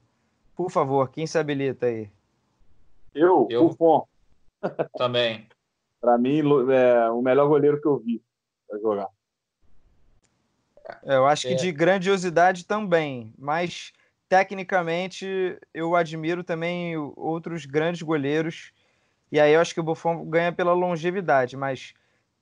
[0.55, 2.09] Por favor, quem se habilita aí?
[3.13, 3.67] Eu, Eu.
[3.69, 4.07] Buffon,
[4.97, 5.47] Também.
[5.99, 8.21] para mim, é o melhor goleiro que eu vi
[8.67, 9.07] pra jogar.
[11.03, 11.57] É, Eu acho que É.
[11.57, 13.91] de grandiosidade também, mas
[14.29, 18.71] tecnicamente eu admiro também outros grandes goleiros.
[19.31, 21.93] E aí eu acho que o Buffon ganha pela longevidade, mas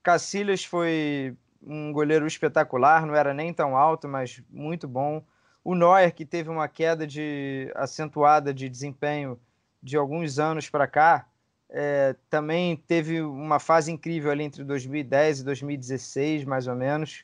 [0.03, 5.23] Cacilhas foi um goleiro espetacular, não era nem tão alto, mas muito bom.
[5.63, 9.39] O Neuer, que teve uma queda de acentuada de desempenho
[9.81, 11.27] de alguns anos para cá,
[11.69, 17.23] é, também teve uma fase incrível ali entre 2010 e 2016, mais ou menos.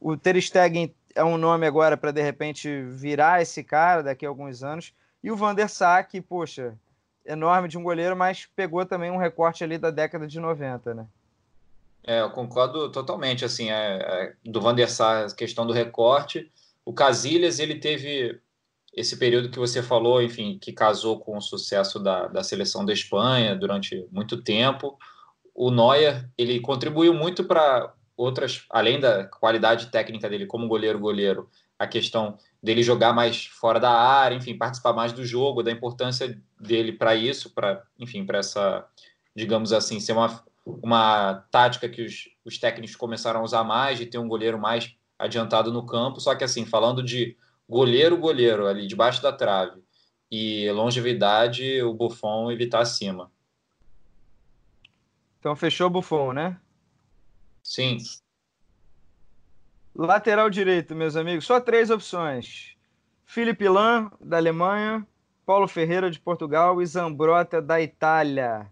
[0.00, 4.28] O Ter Stegen é um nome agora para de repente virar esse cara daqui a
[4.28, 4.94] alguns anos.
[5.22, 6.76] E o Van der Sar, que, poxa,
[7.24, 11.06] enorme de um goleiro, mas pegou também um recorte ali da década de 90, né?
[12.04, 16.50] É, eu concordo totalmente, assim, é, é, do Van der Sar, a questão do recorte.
[16.84, 18.40] O Casilhas, ele teve
[18.94, 22.92] esse período que você falou, enfim, que casou com o sucesso da, da seleção da
[22.92, 24.98] Espanha durante muito tempo.
[25.54, 31.86] O Neuer, ele contribuiu muito para outras, além da qualidade técnica dele como goleiro-goleiro, a
[31.86, 36.92] questão dele jogar mais fora da área, enfim, participar mais do jogo, da importância dele
[36.92, 38.84] para isso, para, enfim, para essa,
[39.34, 40.44] digamos assim, ser uma,
[40.82, 44.94] uma tática que os, os técnicos começaram a usar mais, de ter um goleiro mais
[45.18, 46.20] adiantado no campo.
[46.20, 47.36] Só que, assim, falando de
[47.68, 49.82] goleiro-goleiro ali debaixo da trave
[50.30, 53.30] e longevidade, o Buffon está acima.
[55.38, 56.58] Então fechou o Buffon, né?
[57.62, 57.98] Sim,
[60.00, 62.76] Lateral direito, meus amigos, só três opções:
[63.26, 65.04] Felipe Lan, da Alemanha,
[65.44, 68.70] Paulo Ferreira, de Portugal e Zambrota, da Itália.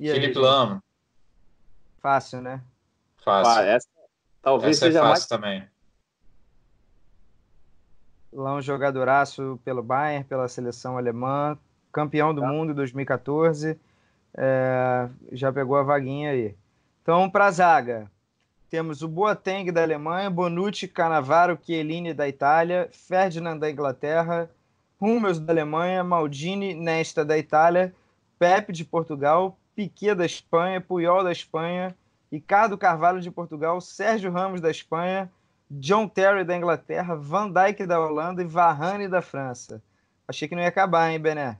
[0.00, 0.38] E aí, Felipe?
[0.38, 0.82] Lama,
[2.00, 2.60] Fácil, né?
[3.22, 3.52] fácil.
[3.52, 3.88] Ah, essa
[4.40, 5.26] talvez Essa é seja fácil mais.
[5.26, 5.64] também.
[8.32, 11.58] Lá um jogadoraço pelo Bayern, pela seleção alemã,
[11.92, 12.46] campeão do Tá.
[12.46, 13.78] mundo em 2014,
[14.34, 16.54] é, já pegou a vaguinha aí.
[17.02, 18.10] Então, para a zaga,
[18.70, 24.48] temos o Boateng da Alemanha, Bonucci, Cannavaro, Chiellini da Itália, Ferdinand da Inglaterra,
[25.00, 27.92] Hummels da Alemanha, Maldini, Nesta da Itália,
[28.38, 31.96] Pepe de Portugal, Piquet da Espanha, Puyol da Espanha,
[32.30, 35.30] Ricardo Carvalho de Portugal, Sérgio Ramos da Espanha,
[35.70, 39.82] John Terry da Inglaterra, Van Dijk da Holanda e Varane da França.
[40.26, 41.58] Achei que não ia acabar, hein, Bené?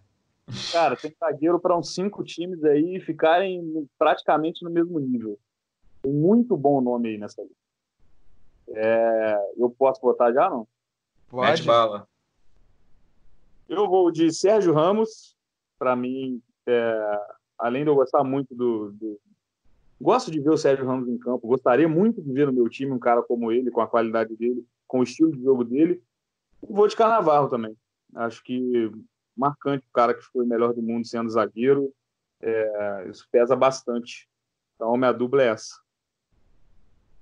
[0.73, 5.39] Cara, tem zagueiro para uns cinco times aí e ficarem praticamente no mesmo nível.
[6.03, 7.57] Tem muito bom nome aí nessa lista.
[8.69, 10.67] É, eu posso botar já, não?
[11.33, 12.09] Mete bala.
[13.69, 15.37] Eu vou de Sérgio Ramos.
[15.79, 17.21] Para mim, é,
[17.61, 19.21] além de eu gostar muito do, do-
[20.01, 21.47] Gosto de ver o Sérgio Ramos em campo.
[21.47, 24.65] Gostaria muito de ver no meu time um cara como ele, com a qualidade dele,
[24.89, 26.03] com o estilo de jogo dele.
[26.63, 27.77] Vou de Carnaval também.
[28.15, 28.91] Acho que
[29.37, 31.93] marcante o cara que foi o melhor do mundo sendo zagueiro.
[32.41, 34.27] É, isso pesa bastante.
[34.75, 35.79] Então, minha dupla é essa.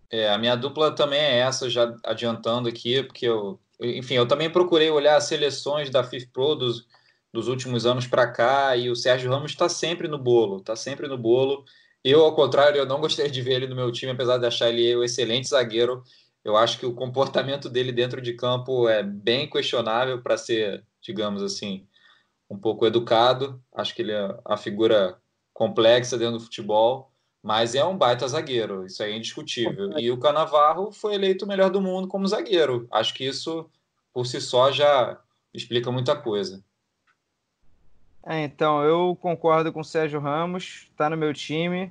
[0.08, 4.48] É, a minha dupla também é essa, já adiantando aqui, porque eu, enfim, eu também
[4.50, 6.86] procurei olhar as seleções da FIFA Pro dos,
[7.32, 11.06] dos últimos anos para cá e o Sérgio Ramos está sempre no bolo, está sempre
[11.06, 11.64] no bolo.
[12.02, 14.68] Eu, ao contrário, eu não gostaria de ver ele no meu time, apesar de achar
[14.68, 16.02] ele um excelente zagueiro.
[16.44, 21.42] Eu acho que o comportamento dele dentro de campo é bem questionável para ser, digamos
[21.42, 21.86] assim,
[22.48, 23.62] um pouco educado.
[23.74, 25.18] Acho que ele é a figura
[25.52, 27.12] complexa dentro do futebol.
[27.42, 29.98] Mas é um baita zagueiro, isso aí é indiscutível.
[29.98, 32.86] E o Canavarro foi eleito o melhor do mundo como zagueiro.
[32.90, 33.70] Acho que isso,
[34.12, 35.20] por si só, já
[35.54, 36.62] explica muita coisa.
[38.30, 41.90] É, então, eu concordo com o Sérgio Ramos, está no meu time,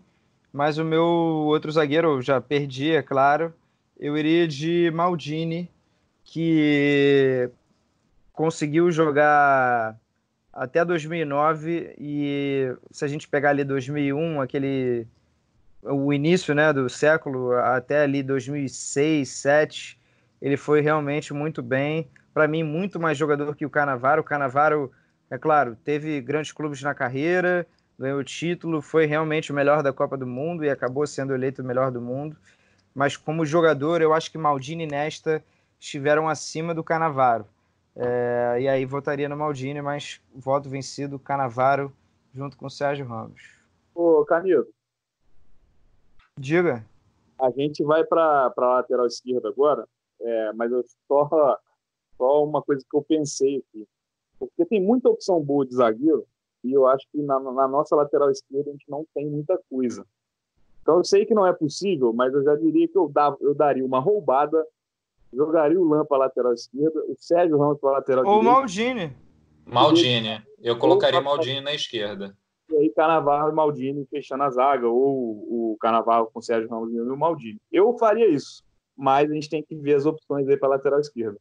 [0.53, 3.51] mas o meu outro zagueiro eu já perdi, é claro,
[3.99, 5.67] eu iria de Maldini,
[6.23, 7.49] que
[8.31, 9.99] conseguiu jogar
[10.53, 15.07] até 2009 e se a gente pegar ali 2001, aquele
[15.81, 19.99] o início, né, do século até ali 2006, 2007,
[20.39, 22.07] ele foi realmente muito bem.
[22.31, 24.21] Para mim, muito mais jogador que o Canavaro.
[24.21, 24.91] O Canavaro,
[25.29, 27.67] é claro, teve grandes clubes na carreira,
[27.99, 31.61] ganhou o título, foi realmente o melhor da Copa do Mundo e acabou sendo eleito
[31.61, 32.37] o melhor do mundo.
[32.95, 35.43] Mas como jogador, eu acho que Maldini e Nesta
[35.79, 37.45] estiveram acima do Canavaro.
[37.95, 41.91] É, e aí votaria no Maldini, mas voto vencido, Canavaro,
[42.33, 43.57] junto com o Sérgio Ramos.
[43.93, 44.67] Ô, Camilo.
[46.37, 46.85] Diga.
[47.39, 49.87] A gente vai para a lateral esquerda agora,
[50.21, 51.59] é, mas eu só,
[52.17, 53.87] só uma coisa que eu pensei aqui.
[54.39, 56.25] Porque tem muita opção boa de zagueiro,
[56.63, 60.05] e eu acho que na, na nossa lateral esquerda a gente não tem muita coisa.
[60.81, 63.53] Então eu sei que não é possível, mas eu já diria que eu, dava, eu
[63.53, 64.65] daria uma roubada
[65.33, 68.49] jogaria o Lampa para lateral esquerda, o Sérgio Ramos para lateral Ou direita.
[68.49, 69.17] Ou Maldini.
[69.65, 70.43] Maldini.
[70.59, 72.35] Eu colocaria Maldini na esquerda.
[72.69, 76.91] E aí Canavarro e Maldini fechando a zaga, ou o Canavarro com o Sérgio Ramos
[76.93, 77.59] e o Maldini.
[77.71, 78.63] Eu faria isso,
[78.95, 81.37] mas a gente tem que ver as opções aí para lateral esquerda.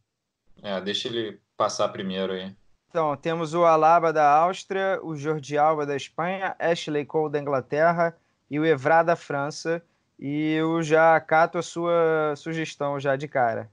[0.63, 2.55] É, deixa ele passar primeiro aí.
[2.89, 8.17] Então, temos o Alaba da Áustria, o Jordi Alba da Espanha, Ashley Cole da Inglaterra
[8.51, 9.83] e o Evra da França.
[10.19, 13.71] E eu já acato a sua sugestão já de cara.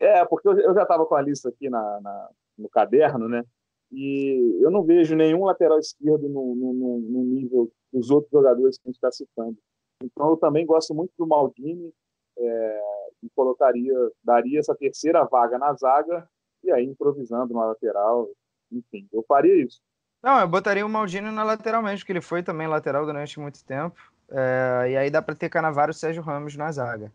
[0.00, 3.44] É, porque eu já estava com a lista aqui na, na, no caderno, né?
[3.92, 8.82] E eu não vejo nenhum lateral esquerdo no, no, no nível dos outros jogadores que
[8.86, 9.56] a gente está citando.
[10.02, 11.92] Então eu também gosto muito do Maldini
[12.38, 12.80] é,
[13.22, 16.26] e colocaria, daria essa terceira vaga na zaga
[16.66, 18.28] e aí improvisando na lateral.
[18.70, 19.80] Enfim, eu faria isso.
[20.22, 23.64] Não, eu botaria o Maldini na lateral mesmo, porque ele foi também lateral durante muito
[23.64, 23.96] tempo.
[24.28, 27.12] É, e aí dá para ter Canavaro e Sérgio Ramos na zaga.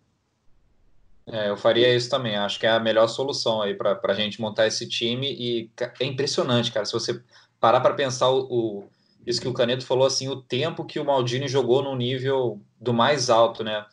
[1.28, 2.38] É, eu faria isso também.
[2.38, 5.28] Acho que é a melhor solução aí para a gente montar esse time.
[5.34, 6.86] E é impressionante, cara.
[6.86, 7.22] Se você
[7.60, 8.90] parar para pensar o, o,
[9.26, 12.94] isso que o Caneto falou, assim, o tempo que o Maldini jogou no nível do
[12.94, 13.86] mais alto, né?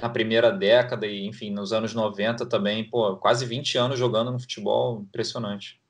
[0.00, 4.38] Na primeira década e, enfim, nos anos 90 também, pô, quase 20 anos jogando no
[4.38, 5.80] futebol, impressionante.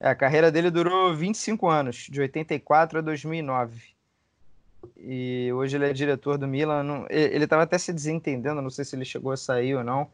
[0.00, 3.92] É, a carreira dele durou 25 anos, de 84 a 2009
[4.96, 7.06] e hoje ele é diretor do Milan.
[7.10, 10.10] Ele estava até se desentendendo, não sei se ele chegou a sair ou não,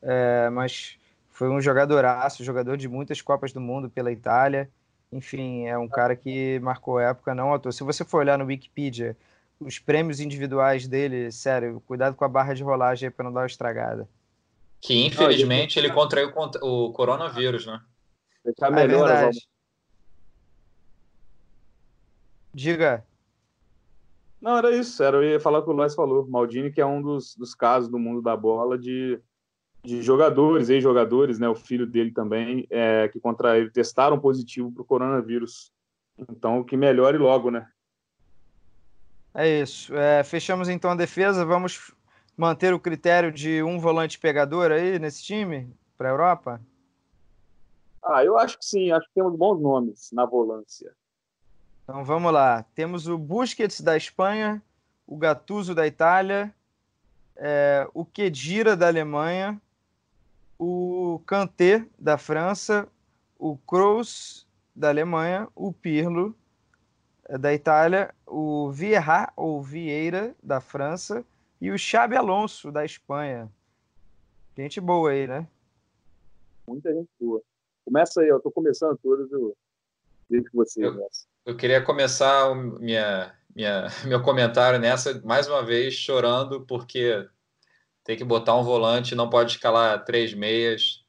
[0.00, 0.98] é, mas
[1.30, 4.70] foi um jogadoraço, jogador de muitas Copas do Mundo pela Itália.
[5.12, 7.72] Enfim, é um cara que marcou época, não à toa.
[7.72, 9.16] Se você for olhar no Wikipedia,
[9.66, 13.46] os prêmios individuais dele, sério, cuidado com a barra de rolagem para não dar uma
[13.46, 14.08] estragada.
[14.80, 17.80] Que infelizmente ele contraiu o coronavírus, né?
[18.56, 19.30] Tá melhor, é
[22.52, 23.04] Diga.
[24.40, 25.02] Não, era isso.
[25.02, 26.26] Era, eu ia falar o que o Lois falou.
[26.26, 29.18] Maldini, que é um dos, dos casos do mundo da bola de,
[29.84, 31.48] de jogadores, ex-jogadores, né?
[31.48, 35.72] O filho dele também, é, que contra ele testaram positivo para o coronavírus.
[36.18, 37.66] Então, que melhore logo, né?
[39.34, 39.94] É isso.
[39.96, 41.44] É, fechamos então a defesa.
[41.44, 41.92] Vamos
[42.36, 46.60] manter o critério de um volante pegador aí nesse time para a Europa?
[48.04, 48.90] Ah, eu acho que sim.
[48.90, 50.92] Acho que temos bons nomes na volância.
[51.84, 52.64] Então vamos lá.
[52.74, 54.62] Temos o Busquets da Espanha,
[55.06, 56.54] o Gattuso da Itália,
[57.36, 59.60] é, o Kedira da Alemanha,
[60.58, 62.86] o Kanté da França,
[63.38, 66.36] o Kroos da Alemanha, o Pirlo
[67.38, 71.24] da Itália, o Vieira ou Vieira da França
[71.60, 73.50] e o Xabi Alonso da Espanha.
[74.56, 75.46] Gente boa aí, né?
[76.66, 77.42] Muita gente boa.
[77.84, 79.56] Começa aí, eu tô começando todas, eu
[80.28, 80.84] deixo você.
[80.84, 81.08] Eu,
[81.46, 87.26] eu queria começar minha, minha, meu comentário nessa, mais uma vez, chorando, porque
[88.04, 91.04] tem que botar um volante, não pode escalar três meias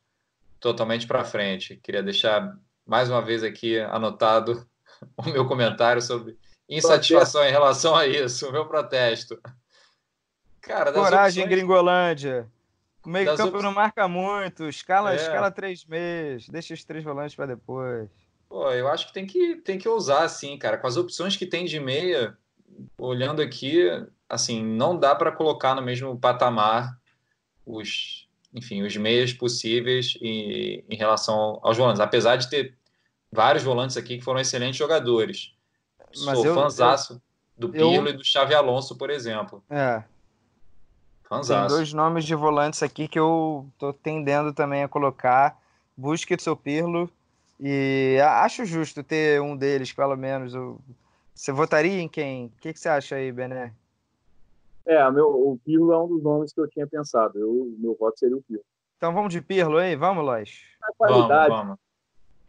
[0.60, 1.76] totalmente para frente.
[1.78, 4.66] Queria deixar mais uma vez aqui anotado
[5.18, 6.38] o meu comentário sobre
[6.70, 9.40] insatisfação em relação a isso, o meu protesto.
[10.62, 11.50] Cara, Coragem, opções...
[11.50, 12.50] Gringolândia.
[13.06, 13.64] O meio campo op...
[13.64, 15.18] não marca muito, escala, é.
[15.18, 18.10] escala três meias, deixa os três volantes para depois.
[18.48, 20.78] Pô, eu acho que tem que, tem que usar, assim, cara.
[20.78, 22.38] Com as opções que tem de meia,
[22.98, 23.90] olhando aqui,
[24.30, 26.98] assim, não dá para colocar no mesmo patamar
[27.66, 32.00] os, enfim, os meias possíveis em, em relação aos volantes.
[32.00, 32.78] Apesar de ter
[33.34, 35.54] vários volantes aqui que foram excelentes jogadores.
[36.26, 37.22] Mas Sou eu,
[37.58, 38.14] do Pirlo eu...
[38.14, 39.64] e do Xavi Alonso, por exemplo.
[39.70, 40.04] É.
[41.24, 41.68] Fanzaço.
[41.68, 45.60] Tem dois nomes de volantes aqui que eu tô tendendo também a colocar.
[45.96, 47.10] Busquets ou Pirlo
[47.60, 50.54] e acho justo ter um deles, pelo menos.
[51.34, 52.48] Você votaria em quem?
[52.48, 53.74] O que, que você acha aí, Bené?
[54.86, 57.40] É, meu, o Pirlo é um dos nomes que eu tinha pensado.
[57.40, 58.66] Eu, meu voto seria o Pirlo.
[58.98, 59.96] Então vamos de Pirlo aí?
[59.96, 60.62] Vamos, Lois.
[60.82, 61.80] A qualidade, Vamos, vamos.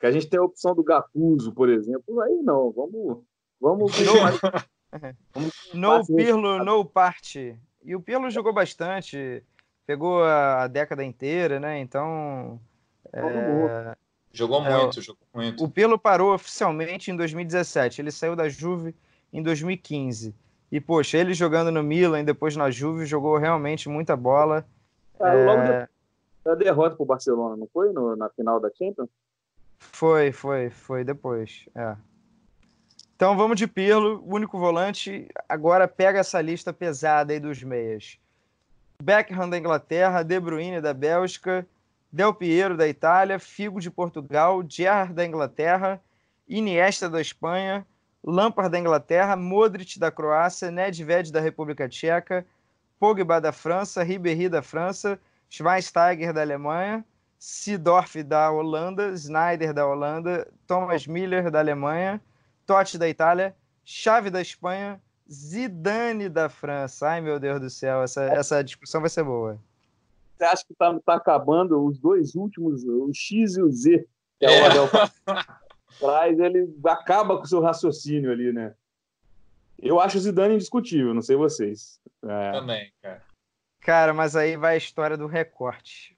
[0.05, 2.21] Que a gente tem a opção do Gattuso, por exemplo.
[2.21, 3.23] Aí não, vamos...
[3.59, 3.93] Vamos...
[5.33, 6.05] vamos No.
[6.15, 7.59] Pirlo, no party.
[7.83, 9.43] E o Pirlo jogou bastante,
[9.87, 11.79] pegou a, a década inteira, né?
[11.79, 12.61] Então.
[13.15, 13.97] É,
[14.31, 15.65] Jogou É, muito, jogou muito.
[15.65, 18.03] o Pirlo parou oficialmente em 2017.
[18.03, 18.95] Ele saiu da Juve
[19.33, 20.35] em 2015.
[20.71, 24.67] E, poxa, ele jogando no Milan e depois na Juve, jogou realmente muita bola.
[25.19, 25.89] Cara, logo É, depois
[26.45, 27.91] da derrota pro Barcelona, não foi?
[27.93, 29.09] No- na final da Champions?
[29.93, 31.69] Foi, foi, foi depois.
[31.75, 31.97] É.
[33.17, 35.29] Então vamos de Pirlo, único volante.
[35.49, 38.19] Agora pega essa lista pesada aí dos meias.
[39.01, 41.67] Beckham da Inglaterra, De Bruyne da Bélgica,
[42.13, 46.01] Del Piero da Itália, Figo de Portugal, Gerrard da Inglaterra,
[46.49, 47.87] Iniesta da Espanha,
[48.23, 52.45] Lampard da Inglaterra, Modric da Croácia, Nedved da República Tcheca,
[52.99, 57.05] Pogba da França, Ribéry da França, Schweinsteiger da Alemanha,
[57.39, 62.21] Sidorf da Holanda, Snyder da Holanda, Thomas Miller da Alemanha,
[62.67, 63.55] Totti da Itália,
[63.85, 67.09] Xavi da Espanha, Zidane da França.
[67.09, 69.59] Ai, meu Deus do céu, essa, essa discussão vai ser boa.
[70.37, 74.07] Você acha que tá, tá acabando os dois últimos, o X e o Z,
[74.39, 74.63] que é, É.
[74.63, 74.89] o Abel
[75.99, 78.75] traz, ele acaba com o seu raciocínio ali, né?
[79.79, 82.01] Eu acho o Zidane indiscutível, não sei vocês.
[82.23, 83.23] É, Também, cara.
[83.81, 86.14] Cara, mas aí vai a história do recorte.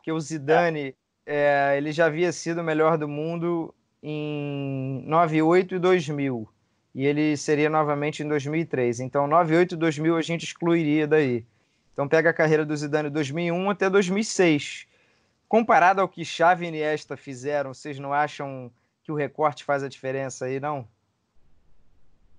[0.00, 0.96] Porque o Zidane,
[1.26, 6.48] é, ele já havia sido o melhor do mundo em 98 e 2000.
[6.94, 9.00] E ele seria novamente em 2003.
[9.00, 11.44] Então, 98 e 2000 a gente excluiria daí.
[11.92, 14.86] Então, pega a carreira do Zidane de 2001 até 2006.
[15.46, 18.72] Comparado ao que Xavi e Iniesta fizeram, vocês não acham
[19.02, 20.88] que o recorte faz a diferença aí, não?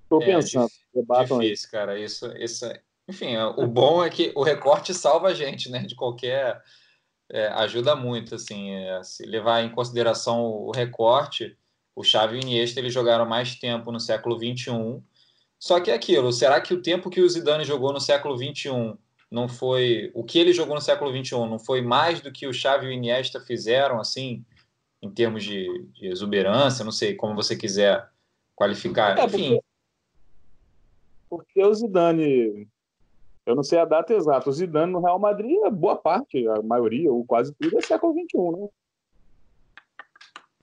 [0.10, 0.68] Tô É, pensando,
[1.40, 1.48] aí.
[1.48, 2.00] Difícil, cara.
[2.00, 2.66] Isso, isso,
[3.08, 5.84] enfim, o bom é que o recorte salva a gente, né?
[5.84, 6.60] De qualquer.
[7.32, 8.72] É, ajuda muito, assim.
[8.72, 11.58] é, se levar em consideração o recorte,
[11.96, 15.02] o Xavi e o Iniesta eles jogaram mais tempo no século XXI.
[15.60, 18.98] Só que é aquilo, será que o tempo que o Zidane jogou no século XXI
[19.30, 20.12] não foi.
[20.14, 22.90] O que ele jogou no século XXI não foi mais do que o Xavi e
[22.90, 24.44] o Iniesta fizeram, assim,
[25.02, 28.08] em termos de, de exuberância, não sei como você quiser
[28.56, 29.18] qualificar.
[29.18, 29.60] É, Enfim.
[31.30, 32.68] Porque o Zidane,
[33.52, 36.62] eu não sei a data exata, o Zidane no Real Madrid, é boa parte, a
[36.62, 38.68] maioria, ou quase tudo, é século XXI, né?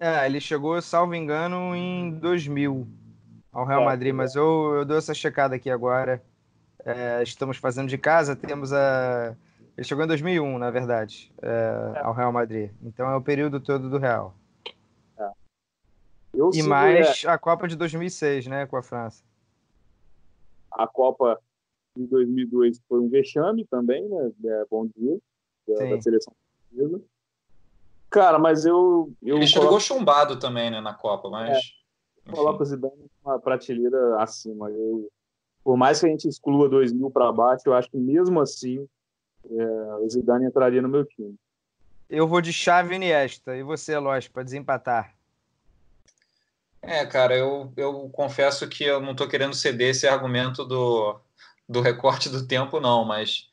[0.01, 2.87] É, ele chegou, salvo engano, em 2000
[3.53, 6.23] ao Real É, Madrid, mas eu, eu dou essa checada aqui agora.
[6.85, 9.37] É, estamos fazendo de casa, temos a.
[9.77, 12.71] Ele chegou em 2001, na verdade, é, ao Real Madrid.
[12.83, 14.35] Então é o período todo do Real.
[16.33, 19.25] Eu E mais a Copa de 2006, né, com a França.
[20.79, 21.41] é, a Copa
[21.99, 24.31] de 2002 foi um vexame também, né?
[24.45, 25.19] É, bom dia,
[25.67, 26.33] da, da seleção
[26.71, 27.03] portuguesa.
[28.11, 31.59] Cara, mas eu, eu Ele chegou coloco, chumbado também, né, na Copa, mas.
[31.59, 32.37] enfim.
[32.37, 34.71] coloco o Zidane uma prateleira acima.
[34.71, 35.11] Eu,
[35.63, 38.89] por mais que a gente exclua 2000 para baixo, eu acho que mesmo assim
[39.51, 41.35] é, o Zidane entraria no meu time.
[42.09, 43.55] Eu vou de Xavi e Iniesta.
[43.55, 45.15] E você, lógico, para desempatar.
[46.81, 51.21] É, cara, eu, eu confesso que eu não estou querendo ceder esse argumento do,
[51.69, 53.49] do recorte do tempo, não, mas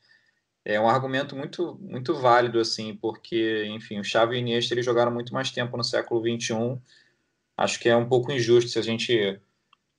[0.64, 4.84] é um argumento muito, muito válido, assim, porque, enfim, o Xavi e o Iniesta eles
[4.84, 6.80] jogaram muito mais tempo no século XXI.
[7.56, 9.40] Acho que é um pouco injusto se a gente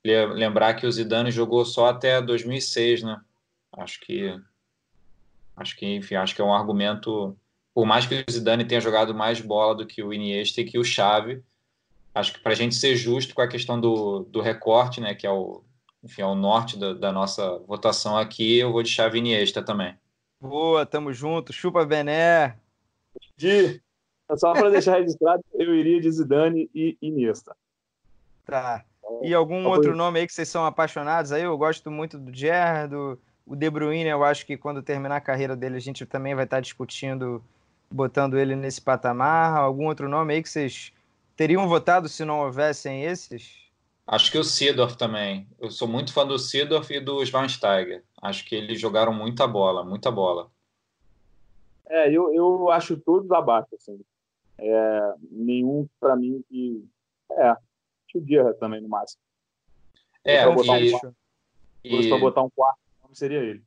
[0.03, 3.21] le- lembrar que o Zidane jogou só até 2006, né?
[3.71, 4.37] Acho que,
[5.55, 7.37] acho que, enfim, acho que é um argumento.
[7.73, 10.79] Por mais que o Zidane tenha jogado mais bola do que o Iniesta e que
[10.79, 11.43] o Xavi,
[12.13, 15.25] acho que para a gente ser justo com a questão do, do recorte, né, que
[15.25, 15.63] é o,
[16.03, 19.95] enfim, é o norte da, da nossa votação aqui, eu vou de Xavi Iniesta também.
[20.39, 21.51] Boa, tamo junto.
[21.51, 22.55] Chupa Bené.
[23.35, 23.81] De,
[24.35, 27.55] só para deixar registrado, eu iria de Zidane e Iniesta.
[28.45, 28.85] Tá.
[29.21, 31.43] E algum outro nome aí que vocês são apaixonados aí?
[31.43, 35.21] Eu gosto muito do Gerrard, do o De Bruyne, eu acho que quando terminar a
[35.21, 37.41] carreira dele a gente também vai estar discutindo,
[37.89, 39.57] botando ele nesse patamar.
[39.57, 40.91] Algum outro nome aí que vocês
[41.35, 43.66] teriam votado se não houvessem esses?
[44.07, 45.47] Acho que o Seedorf também.
[45.59, 48.03] Eu sou muito fã do Seedorf e do Schweinsteiger.
[48.21, 50.49] Acho que eles jogaram muita bola, muita bola.
[51.89, 53.99] É, eu, eu acho todos abaixo, assim.
[54.57, 56.83] É, nenhum, para mim, que.
[57.31, 57.59] É, acho
[58.15, 59.21] o Guerra também, no máximo.
[60.23, 60.77] É, Vou botar um
[61.83, 63.63] e, e, para botar um quarto, nome seria ele.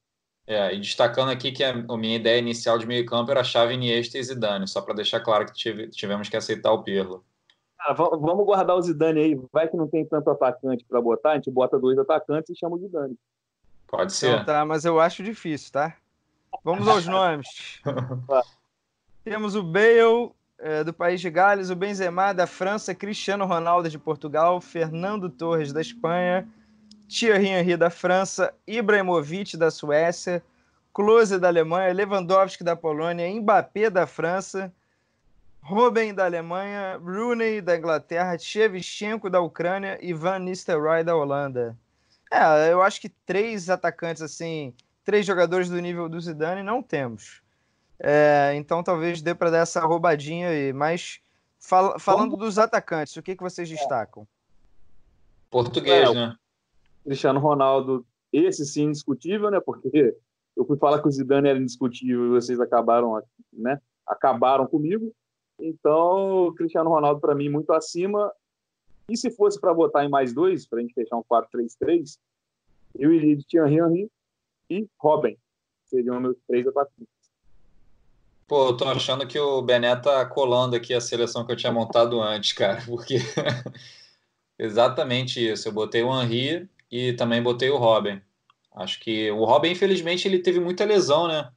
[0.46, 3.74] é, e destacando aqui que a, a minha ideia inicial de meio campo era Xavi,
[3.74, 7.24] Iniesta e Zidane, só para deixar claro que tive- tivemos que aceitar o Pirlo.
[7.82, 9.40] Cara, va- vamos guardar o Zidane aí.
[9.52, 12.76] Vai que não tem tanto atacante para botar, a gente bota dois atacantes e chama
[12.76, 13.16] o Zidane.
[13.88, 14.32] Pode ser.
[14.32, 15.96] Então tá, mas eu acho difícil, tá?
[16.62, 17.80] Vamos aos nomes.
[19.24, 23.98] Temos o Bale, é, do país de Gales, o Benzema da França, Cristiano Ronaldo de
[23.98, 26.46] Portugal, Fernando Torres da Espanha,
[27.08, 30.42] Thierry Henry da França, Ibrahimovic da Suécia,
[30.92, 34.72] Klose da Alemanha, Lewandowski da Polônia, Mbappé da França,
[35.62, 41.78] Robin da Alemanha, Rooney da Inglaterra, Shevchenko da Ucrânia e Van Nistelrooy da Holanda.
[42.30, 44.72] É, eu acho que três atacantes assim,
[45.04, 47.42] três jogadores do nível do Zidane não temos.
[47.98, 50.72] É, então talvez dê para dar essa roubadinha aí.
[50.72, 51.20] Mas
[51.58, 54.26] fal falando dos atacantes, o que, que vocês destacam?
[55.50, 56.36] Português, é, né?
[57.04, 59.60] Cristiano Ronaldo, esse sim indiscutível, né?
[59.60, 60.16] Porque
[60.56, 63.20] eu fui falar que o Zidane era indiscutível e vocês acabaram,
[63.52, 63.80] né?
[64.06, 65.12] Acabaram comigo.
[65.60, 68.32] Então, o Cristiano Ronaldo, para mim, muito acima.
[69.08, 72.18] E se fosse para botar em mais dois, para a gente fechar um 4-3-3,
[72.98, 74.10] eu iria de Thierry Henry
[74.68, 75.36] e Robin.
[75.84, 77.08] Seriam meus três atacantes.
[78.46, 81.72] Pô, eu tô achando que o Bené tá colando aqui a seleção que eu tinha
[81.72, 83.18] montado antes, cara, porque
[84.58, 85.68] exatamente isso.
[85.68, 88.20] Eu botei o Henry e também botei o Robin.
[88.74, 91.50] Acho que o Robin, infelizmente, ele teve muita lesão, né?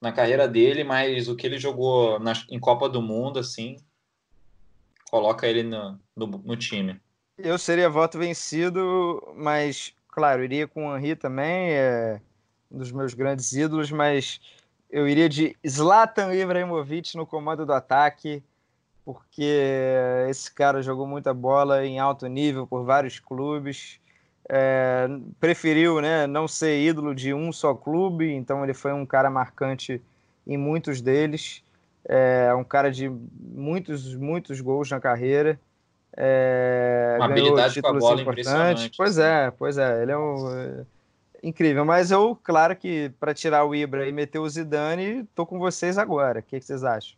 [0.00, 3.76] Na carreira dele, mas o que ele jogou na, em Copa do Mundo, assim,
[5.10, 7.00] coloca ele no, no, no time.
[7.36, 12.20] Eu seria voto vencido, mas, claro, iria com o Henry também, é
[12.70, 14.40] um dos meus grandes ídolos, mas
[14.90, 18.42] eu iria de Zlatan Ibrahimovic no comando do ataque,
[19.04, 19.62] porque
[20.28, 23.99] esse cara jogou muita bola em alto nível por vários clubes.
[24.52, 25.06] É,
[25.38, 30.02] preferiu né, não ser ídolo de um só clube, então ele foi um cara marcante
[30.44, 31.62] em muitos deles.
[32.04, 35.60] É um cara de muitos, muitos gols na carreira.
[36.16, 38.90] É, Uma habilidade com a bola impressionante.
[38.96, 40.02] Pois é, pois é.
[40.02, 40.84] Ele é um
[41.44, 41.84] incrível.
[41.84, 45.96] Mas eu, claro que para tirar o Ibra e meter o Zidane, tô com vocês
[45.96, 46.40] agora.
[46.40, 47.16] O que, que vocês acham?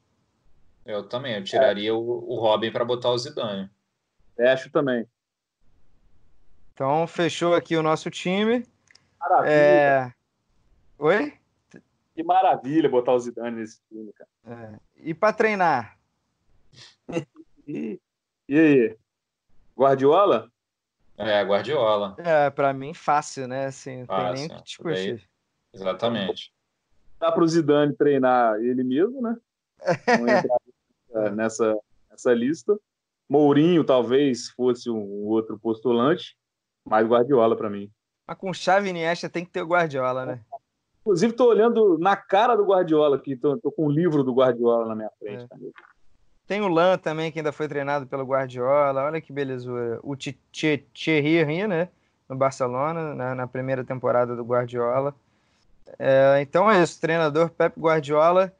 [0.85, 1.37] Eu também.
[1.37, 1.93] Eu tiraria é.
[1.93, 3.71] o, o Robin para botar o Zidane.
[4.39, 5.07] Acho também.
[6.73, 8.67] Então, fechou aqui o nosso time.
[9.21, 9.53] Maravilha.
[9.53, 10.13] É...
[10.99, 11.35] Oi?
[12.15, 14.31] Que maravilha botar o Zidane nesse time, cara.
[14.47, 14.79] É.
[14.97, 15.99] E para treinar?
[17.67, 18.01] e,
[18.49, 18.97] e aí?
[19.77, 20.51] Guardiola?
[21.17, 22.17] É, Guardiola.
[22.19, 23.67] É, pra mim, fácil, né?
[23.67, 25.29] Assim, não fácil, tem nem o que discutir.
[25.73, 26.53] Exatamente.
[27.19, 29.37] Dá pro Zidane treinar ele mesmo, né?
[30.19, 31.79] Não entrar nessa,
[32.11, 32.77] nessa lista.
[33.29, 36.37] Mourinho talvez fosse um outro postulante,
[36.85, 37.91] mas Guardiola para mim.
[38.27, 40.41] Mas com chave Iniesta tem que ter o Guardiola, né?
[41.01, 44.87] Inclusive, tô olhando na cara do Guardiola aqui, tô, tô com um livro do Guardiola
[44.87, 45.45] na minha frente.
[45.53, 45.93] É.
[46.47, 49.05] Tem o Lan também, que ainda foi treinado pelo Guardiola.
[49.05, 49.99] Olha que belezura.
[50.03, 51.89] O Thierry Henry, né?
[52.29, 55.15] No Barcelona, na, na, primeira temporada do Guardiola.
[55.99, 58.53] É, então é isso, treinador Pep Guardiola.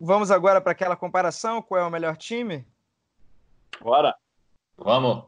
[0.00, 2.66] Vamos agora para aquela comparação: qual é o melhor time?
[3.80, 4.14] Bora!
[4.76, 5.24] Vamos!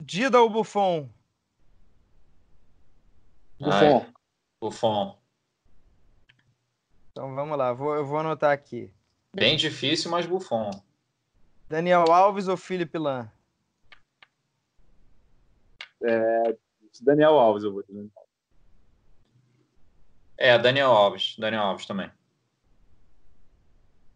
[0.00, 1.08] Dida ou Buffon?
[3.58, 4.06] Buffon.
[4.60, 5.18] Buffon.
[7.12, 8.92] Então vamos lá, vou, eu vou anotar aqui.
[9.34, 10.70] Bem difícil, mas Buffon.
[11.68, 13.30] Daniel Alves ou Felipe Lan?
[16.02, 16.56] É,
[17.00, 18.08] Daniel Alves, eu vou dizer.
[20.36, 21.36] É, Daniel Alves.
[21.38, 22.10] Daniel Alves também.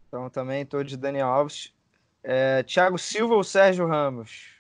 [0.07, 1.75] Então também estou de Daniel Alves.
[2.23, 4.60] É, Thiago Silva ou Sérgio Ramos?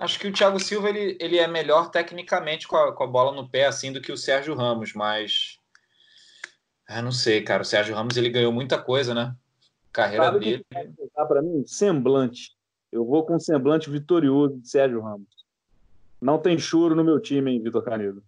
[0.00, 3.32] Acho que o Thiago Silva ele, ele é melhor tecnicamente com a, com a bola
[3.32, 5.60] no pé assim do que o Sérgio Ramos, mas
[6.92, 7.62] ah, não sei, cara.
[7.62, 9.32] O Sérgio Ramos ele ganhou muita coisa, né?
[9.92, 10.66] Carreira Sabe dele.
[11.14, 12.56] Para mim, semblante.
[12.90, 15.28] Eu vou com um semblante vitorioso de Sérgio Ramos.
[16.20, 18.24] Não tem choro no meu time, hein, Vitor Canedo?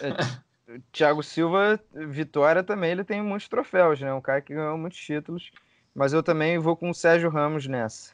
[0.00, 4.14] É, Thiago Silva, vitória também, ele tem muitos troféus, né?
[4.14, 5.50] Um cara que ganhou muitos títulos.
[5.92, 8.12] Mas eu também vou com o Sérgio Ramos nessa.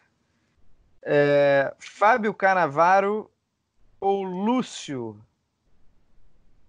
[1.11, 3.31] É, Fábio Canavaro
[3.99, 5.19] ou Lúcio?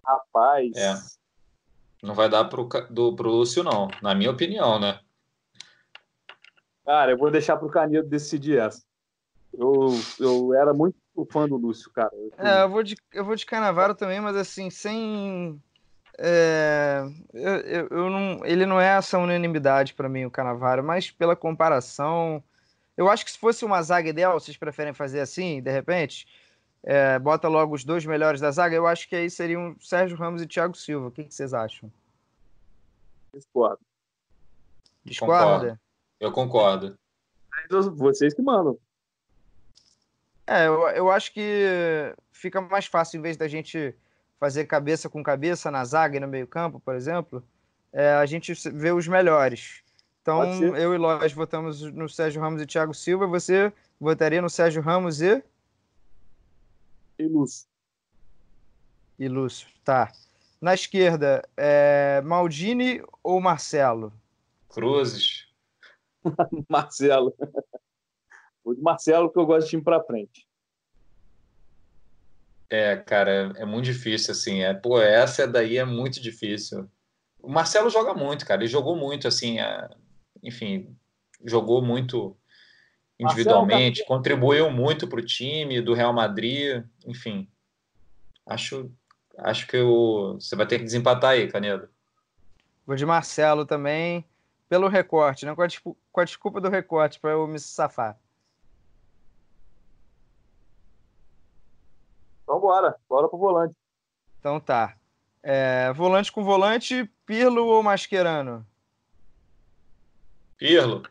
[0.01, 0.77] Rapaz.
[0.77, 0.95] É.
[2.01, 5.01] Não vai dar pro, do, pro Lúcio, não, na minha opinião, né?
[6.85, 8.81] Cara, eu vou deixar pro Canedo decidir essa.
[9.53, 10.95] Eu, eu era muito
[11.29, 12.11] fã do Lúcio, cara.
[12.13, 15.61] Eu, é, eu vou de, eu vou de Canavaro também, mas assim, sem.
[16.17, 21.11] É, eu, eu, eu não, ele não é essa unanimidade para mim, o Canavaro, mas
[21.11, 22.41] pela comparação.
[22.99, 26.27] Eu acho que se fosse uma zaga ideal, vocês preferem fazer assim, de repente?
[26.83, 30.41] é, bota logo os dois melhores da zaga, eu acho que aí seriam Sérgio Ramos
[30.41, 31.07] e Thiago Silva.
[31.07, 31.91] O que, que vocês acham?
[33.33, 33.79] Discordo.
[35.03, 35.45] Discorda?
[35.45, 35.79] Concordo.
[36.19, 36.99] Eu concordo.
[37.95, 38.77] Vocês que mandam.
[40.47, 43.93] É, eu, eu acho que fica mais fácil, em vez da gente
[44.39, 47.43] fazer cabeça com cabeça na zaga e no meio-campo, por exemplo,
[47.91, 49.83] é, a gente vê os melhores.
[50.29, 53.27] Então, eu e Lois votamos no Sérgio Ramos e Thiago Silva.
[53.27, 55.43] Você votaria no Sérgio Ramos e.
[57.17, 57.67] E Lúcio.
[59.17, 60.11] E Lúcio, tá.
[60.61, 64.13] Na esquerda, é Maldini ou Marcelo?
[64.69, 65.47] Cruzes.
[66.69, 67.33] Marcelo.
[68.63, 70.47] O de Marcelo, que eu gosto de time para frente.
[72.69, 74.61] É, cara, é muito difícil, assim.
[74.61, 76.89] É, pô, essa daí é muito difícil.
[77.41, 78.61] O Marcelo joga muito, cara.
[78.61, 79.59] Ele jogou muito, assim.
[79.59, 79.89] É,
[80.43, 80.95] enfim,
[81.45, 82.37] jogou muito
[83.19, 86.83] individualmente, Marcelo, contribuiu muito para o time do Real Madrid.
[87.05, 87.49] Enfim,
[88.45, 88.91] acho,
[89.37, 91.89] acho que eu, você vai ter que desempatar aí, Canedo.
[92.85, 94.25] Vou de Marcelo também,
[94.67, 95.53] pelo recorte, né?
[95.53, 95.67] com, a,
[96.11, 98.17] com a desculpa do recorte, para eu me safar.
[102.43, 103.75] Então bora, bora pro volante.
[104.39, 104.95] Então tá.
[105.43, 108.65] É, volante com volante, Pirlo ou Mascherano?
[110.59, 111.03] Pirlo.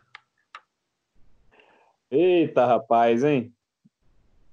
[2.10, 3.50] Eita, rapaz, hein?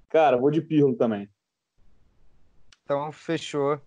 [0.08, 1.28] Cara, vou de Pirlo também.
[2.82, 3.78] Então, fechou.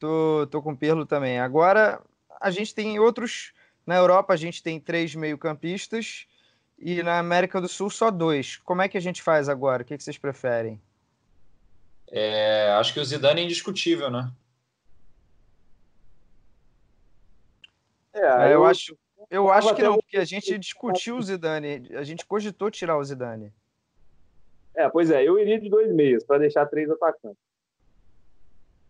[0.00, 1.38] Tô, tô com Pirlo também.
[1.38, 2.02] Agora,
[2.40, 3.52] a gente tem outros.
[3.86, 6.26] Na Europa, a gente tem três meio-campistas.
[6.76, 8.56] E na América do Sul, só dois.
[8.56, 9.82] Como é que a gente faz agora?
[9.82, 10.80] O que, que vocês preferem?
[12.10, 14.32] É, acho que o Zidane é indiscutível, né?
[18.12, 18.96] É, é eu, eu acho,
[19.32, 23.04] eu acho que não, porque a gente discutiu o Zidane, a gente cogitou tirar o
[23.04, 23.52] Zidane.
[24.74, 27.38] É, pois é, eu iria de dois meias para deixar três atacantes.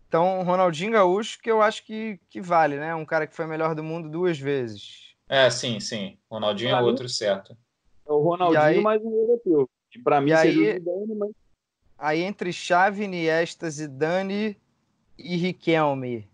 [0.09, 2.95] Então, Ronaldinho Gaúcho, que eu acho que, que vale, né?
[2.95, 5.15] Um cara que foi melhor do mundo duas vezes.
[5.29, 6.19] É, sim, sim.
[6.31, 7.57] Ronaldinho pra é outro, certo.
[8.07, 9.71] É o Ronaldinho aí, mais um europeu.
[9.95, 11.31] E para mim seria aí, o Zidane, mas
[12.03, 14.57] Aí entre Xavi, Iniesta, Zidane
[15.17, 16.29] e Riquelme.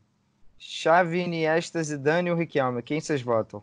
[0.58, 2.82] Xavi, Iniesta, Zidane ou Riquelme?
[2.82, 3.62] Quem vocês votam?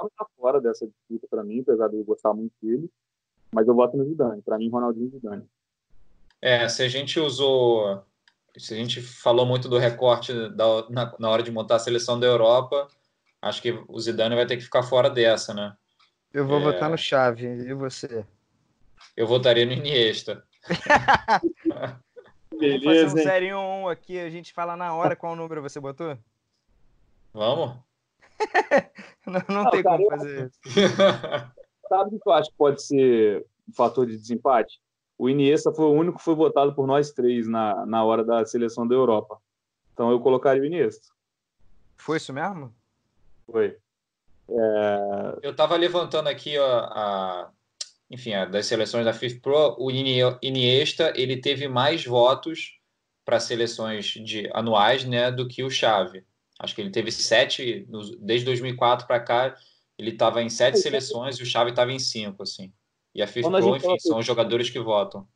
[0.00, 2.90] Não tá fora dessa disputa para mim, apesar de eu gostar muito dele.
[3.52, 4.42] Mas eu voto no Zidane.
[4.42, 5.48] Para mim, Ronaldinho e Zidane.
[6.40, 8.02] É, se a gente usou...
[8.56, 12.18] Se a gente falou muito do recorte da, na, na hora de montar a seleção
[12.18, 12.88] da Europa,
[13.40, 15.76] acho que o Zidane vai ter que ficar fora dessa, né?
[16.32, 16.62] Eu vou é...
[16.64, 17.46] votar no Xavi.
[17.46, 18.26] E você?
[19.16, 20.44] Eu votaria no Iniesta.
[22.58, 25.78] Beleza, Vamos fazer um série 1 aqui, a gente fala na hora qual número você
[25.78, 26.18] botou?
[27.32, 27.76] Vamos?
[29.26, 30.58] Não, não, não tem cara, como fazer isso.
[31.88, 34.80] Sabe o que eu acho que pode ser um fator de desempate?
[35.16, 38.44] O Iniesta foi o único que foi votado por nós três na, na hora da
[38.44, 39.38] seleção da Europa.
[39.92, 41.08] Então eu colocaria o Iniesta.
[41.96, 42.72] Foi isso mesmo?
[43.50, 43.76] Foi.
[44.48, 45.38] É...
[45.42, 47.50] Eu estava levantando aqui ó, a,
[48.10, 52.78] enfim, das seleções da FIFA Pro, o Iniesta ele teve mais votos
[53.24, 56.24] para seleções de anuais, né, do que o Xavi.
[56.58, 57.86] Acho que ele teve sete
[58.20, 59.56] desde 2004 para cá.
[59.96, 62.72] Ele estava em sete seleções e o Xavi estava em cinco, assim.
[63.14, 65.26] E a FIFA Pro, enfim, são os jogadores que votam.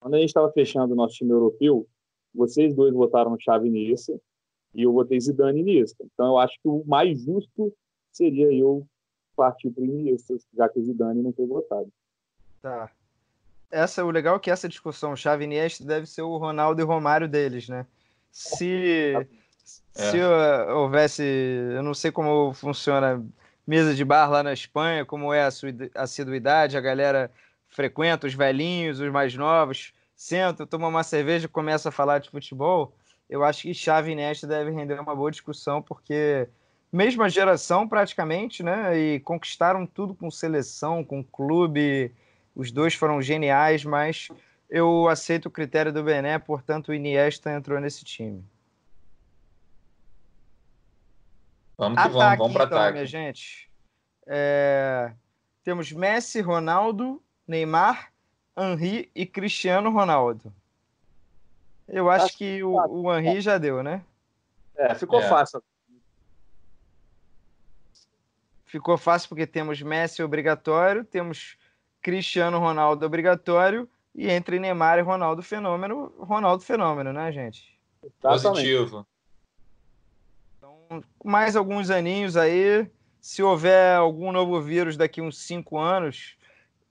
[0.00, 1.86] Quando a gente estava fechando o nosso time europeu,
[2.34, 4.20] vocês dois votaram Xavi Iniesta
[4.74, 6.04] e eu votei Zidane Iniesta.
[6.12, 7.72] Então eu acho que o mais justo
[8.12, 8.86] seria eu
[9.36, 11.90] partiu para o Iniesta, já que o Zidane não foi votado.
[12.62, 12.90] Tá.
[13.70, 16.86] Essa, o legal é que essa discussão, Xavi Iniesta, deve ser o Ronaldo e o
[16.86, 17.86] Romário deles, né?
[18.30, 19.12] Se,
[19.94, 20.10] é.
[20.10, 20.22] se
[20.72, 23.24] houvesse, eu não sei como funciona
[23.66, 27.30] mesa de bar lá na Espanha, como é a sua assiduidade, a galera
[27.68, 32.30] frequenta, os velhinhos, os mais novos, senta, toma uma cerveja e começa a falar de
[32.30, 32.94] futebol,
[33.28, 36.48] eu acho que Xavi e Iniesta deve render uma boa discussão, porque
[36.92, 38.96] mesma geração praticamente, né?
[38.96, 42.12] E conquistaram tudo com seleção, com clube.
[42.54, 44.28] Os dois foram geniais, mas
[44.70, 48.44] eu aceito o critério do Bené, portanto o Iniesta entrou nesse time.
[51.78, 52.92] Vamos que ataque, vamos, vamos para então, ataque.
[52.94, 53.70] minha gente.
[54.26, 55.12] É...
[55.62, 58.12] Temos Messi, Ronaldo, Neymar,
[58.56, 60.52] Henri e Cristiano Ronaldo.
[61.88, 64.02] Eu acho, acho que o, o Henri já deu, né?
[64.76, 65.28] É, ficou é.
[65.28, 65.62] fácil.
[68.64, 71.56] ficou fácil porque temos Messi obrigatório, temos
[72.02, 77.76] Cristiano Ronaldo obrigatório e entre Neymar e Ronaldo Fenômeno, Ronaldo Fenômeno, né, gente?
[78.20, 79.06] Positivo.
[81.24, 82.88] Mais alguns aninhos aí.
[83.20, 86.36] Se houver algum novo vírus daqui uns cinco anos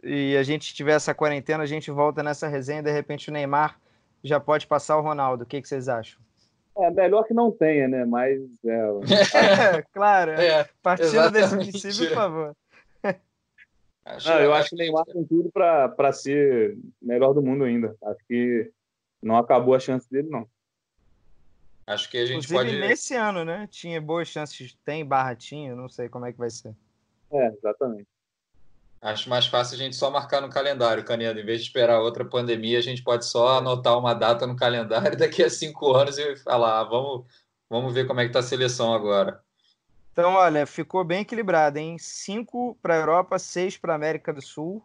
[0.04, 2.84] e a gente tiver essa quarentena, a gente volta nessa resenha.
[2.84, 3.80] De repente, o Neymar
[4.24, 5.43] já pode passar o Ronaldo.
[5.43, 6.20] O que, que vocês acham?
[6.78, 8.06] É melhor que não tenha, né?
[8.06, 8.39] Mas.
[8.66, 10.32] É, é claro.
[10.32, 12.56] É, Partindo desse princípio, por favor.
[14.06, 17.96] Acho, não, eu acho que o Neymar tem tudo para ser melhor do mundo ainda.
[18.04, 18.72] Acho que
[19.20, 20.48] não acabou a chance dele, não.
[21.88, 22.88] Acho que a gente Inclusive, pode.
[22.88, 23.67] nesse ano, né?
[23.69, 26.73] Tinha boas chances, tem barra tinha, não sei como é que vai ser.
[27.31, 28.07] É, exatamente.
[29.01, 31.39] Acho mais fácil a gente só marcar no calendário, Canedo.
[31.39, 35.15] Em vez de esperar outra pandemia, a gente pode só anotar uma data no calendário
[35.17, 37.25] daqui a cinco anos e falar, ah, vamos,
[37.69, 39.39] vamos ver como é que tá a seleção agora.
[40.11, 41.97] Então, olha, ficou bem equilibrado, hein?
[41.99, 44.81] Cinco para a Europa, seis para a América do Sul.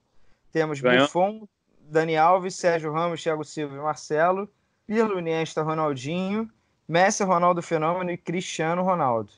[0.52, 1.06] Temos Ganhou.
[1.06, 1.48] Buffon,
[1.80, 4.50] Dani Alves, Sérgio Ramos, Thiago Silva e Marcelo.
[4.86, 6.50] Pirlo, Iniesta, Ronaldinho.
[6.90, 9.32] Messi, Ronaldo Fenômeno e Cristiano Ronaldo.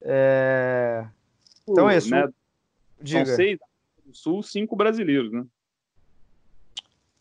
[0.00, 1.06] É...
[1.68, 2.10] Então é isso.
[2.10, 2.28] Né?
[3.00, 3.26] Diga.
[3.26, 3.58] São seis
[4.06, 5.44] do Sul, cinco brasileiros, né?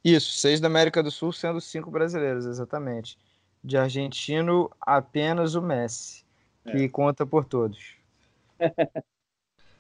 [0.02, 3.18] Isso, seis da América do Sul, sendo cinco brasileiros, exatamente.
[3.62, 6.24] De argentino, apenas o Messi,
[6.64, 6.72] é.
[6.72, 7.96] que conta por todos.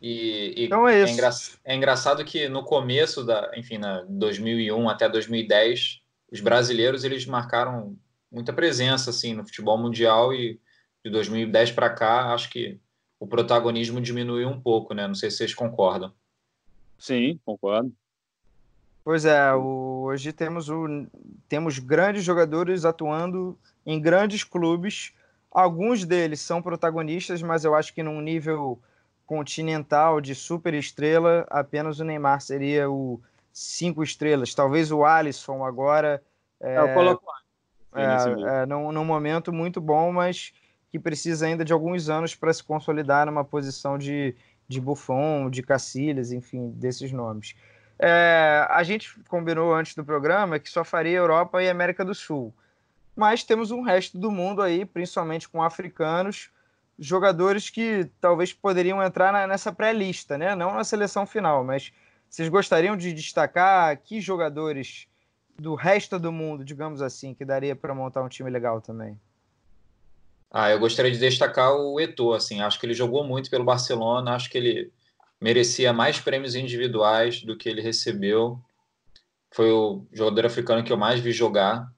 [0.02, 1.30] E, e então é, é, engra
[1.66, 7.98] é, engraçado que no começo da, enfim, na 2001 até 2010, os brasileiros eles marcaram
[8.32, 10.60] muita presença assim no futebol mundial e
[11.04, 12.80] de 2010 para cá, acho que
[13.20, 15.08] o protagonismo diminuiu um pouco, né?
[15.08, 16.14] Não sei se vocês concordam.
[16.98, 17.92] Sim, concordo.
[19.04, 21.08] Pois é, o, hoje temos, o,
[21.48, 25.14] temos grandes jogadores atuando em grandes clubes.
[25.52, 28.80] Alguns deles são protagonistas, mas eu acho que num nível
[29.26, 33.22] continental de super estrela, apenas o Neymar seria o
[33.52, 34.54] cinco estrelas.
[34.54, 36.22] Talvez o Alisson agora.
[36.60, 37.26] É, eu coloco
[37.94, 40.54] é, é, num, num momento muito bom, mas
[40.92, 44.36] que precisa ainda de alguns anos para se consolidar numa posição de,
[44.68, 47.56] de Buffon, de Cacilhas, enfim, desses nomes.
[48.00, 52.54] É, a gente combinou antes do programa que só faria Europa e América do Sul.
[53.14, 56.50] Mas temos um resto do mundo aí, principalmente com africanos,
[56.98, 60.56] jogadores que talvez poderiam entrar na, nessa pré-lista, né?
[60.56, 61.92] Não na seleção final, mas
[62.30, 65.09] vocês gostariam de destacar que jogadores
[65.60, 69.20] do resto do mundo, digamos assim, que daria para montar um time legal também?
[70.52, 74.34] Ah, eu gostaria de destacar o Eto'o, assim, acho que ele jogou muito pelo Barcelona,
[74.34, 74.92] acho que ele
[75.40, 78.60] merecia mais prêmios individuais do que ele recebeu.
[79.52, 81.92] Foi o jogador africano que eu mais vi jogar.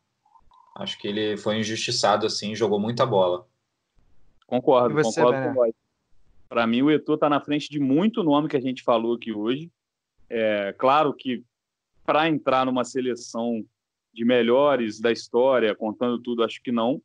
[0.75, 3.45] Acho que ele foi injustiçado, assim, jogou muita bola.
[4.45, 5.71] Concordo, você, concordo com
[6.49, 9.31] Para mim, o Eto'o está na frente de muito nome que a gente falou aqui
[9.31, 9.71] hoje.
[10.29, 11.43] É claro que
[12.11, 13.63] para entrar numa seleção
[14.13, 17.01] de melhores da história, contando tudo, acho que não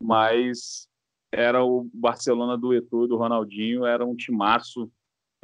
[0.00, 0.88] mas
[1.32, 4.90] era o Barcelona do Eto'o, do Ronaldinho, era um timaço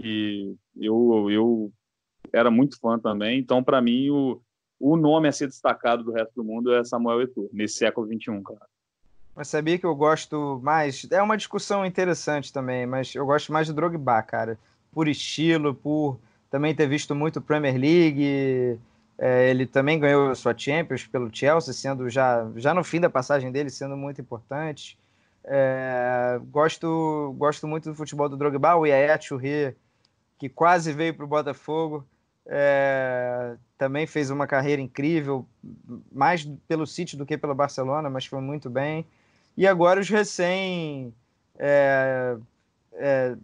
[0.01, 1.73] e eu, eu
[2.33, 3.39] era muito fã também.
[3.39, 4.41] Então, para mim, o,
[4.79, 8.43] o nome a ser destacado do resto do mundo é Samuel Eto'o, nesse século XXI,
[8.43, 8.67] cara.
[9.35, 11.07] Mas sabia que eu gosto mais.
[11.11, 14.59] É uma discussão interessante também, mas eu gosto mais do Drogba, cara.
[14.93, 16.19] Por estilo, por
[16.51, 18.79] também ter visto muito Premier League,
[19.23, 23.53] é, ele também ganhou sua Champions pelo Chelsea, sendo já, já no fim da passagem
[23.53, 24.99] dele, sendo muito importante.
[25.45, 29.77] É, gosto, gosto muito do futebol do Drogba, o Yaya Churri,
[30.39, 32.07] que quase veio para o Botafogo,
[32.47, 35.45] é, também fez uma carreira incrível,
[36.11, 39.05] mais pelo City do que pelo Barcelona, mas foi muito bem.
[39.55, 41.13] E agora os recém
[41.59, 42.39] é,
[42.95, 43.37] é,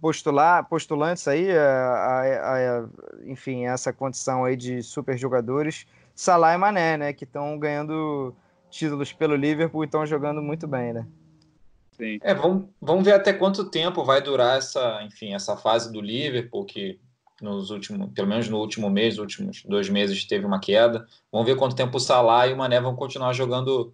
[0.00, 2.88] postular, postulantes aí, a, a, a,
[3.24, 8.34] enfim, essa condição aí de super jogadores, Salah e Mané, né, que estão ganhando
[8.70, 11.06] títulos pelo Liverpool e estão jogando muito bem, né?
[11.92, 12.18] Sim.
[12.22, 16.64] É, vamos, vamos ver até quanto tempo vai durar essa, enfim, essa fase do Liverpool,
[16.64, 16.98] que
[17.42, 21.06] nos últimos, pelo menos no último mês, últimos dois meses teve uma queda.
[21.30, 23.92] Vamos ver quanto tempo o Salah e o Mané vão continuar jogando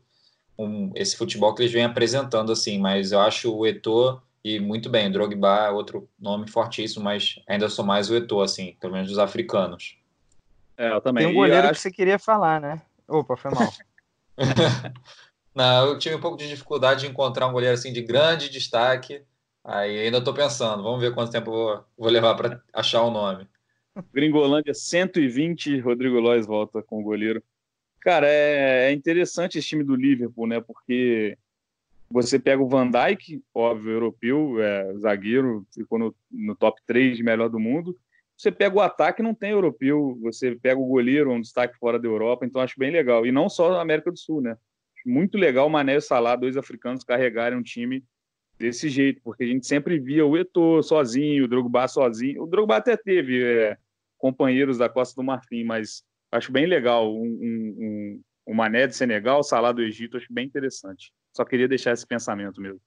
[0.59, 4.89] um, esse futebol que eles vêm apresentando, assim, mas eu acho o Eto'o e muito
[4.89, 9.09] bem, Drogba é outro nome fortíssimo, mas ainda sou mais o Eto'o, assim, pelo menos
[9.09, 9.99] dos africanos.
[10.77, 11.25] É, eu também.
[11.25, 11.75] Tem um goleiro acho...
[11.75, 12.81] que você queria falar, né?
[13.09, 13.69] Opa, foi mal.
[15.53, 19.21] Não, eu tive um pouco de dificuldade de encontrar um goleiro assim de grande destaque.
[19.65, 23.49] Aí ainda estou pensando, vamos ver quanto tempo vou, vou levar para achar o nome.
[24.15, 27.43] Gringolândia 120, Rodrigo Lois volta com o goleiro.
[27.99, 30.61] Cara, é, é interessante esse time do Liverpool, né?
[30.61, 31.37] Porque
[32.11, 37.23] você pega o Van Dijk, óbvio, europeu, é, zagueiro, ficou no, no top 3 de
[37.23, 37.97] melhor do mundo.
[38.37, 40.19] Você pega o ataque, não tem europeu.
[40.23, 42.45] Você pega o goleiro, um destaque fora da Europa.
[42.45, 43.27] Então, acho bem legal.
[43.27, 44.57] E não só na América do Sul, né?
[45.05, 48.05] Muito legal o Mané e o Salah, dois africanos, carregarem um time
[48.59, 52.43] desse jeito, porque a gente sempre via o Eto'o sozinho, o Drogba sozinho.
[52.43, 53.77] O Drogba até teve é,
[54.19, 56.03] companheiros da Costa do Marfim, mas
[56.33, 61.13] acho bem legal um, um, um, Mané de Senegal, Salah do Egito, acho bem interessante.
[61.37, 62.81] Só queria deixar esse pensamento mesmo.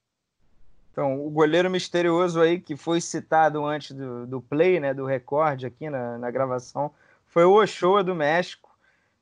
[0.92, 5.68] Então, o goleiro misterioso aí que foi citado antes do, do play, né, do recorde
[5.68, 6.92] aqui na, na gravação,
[7.28, 8.76] foi o Ochoa do México,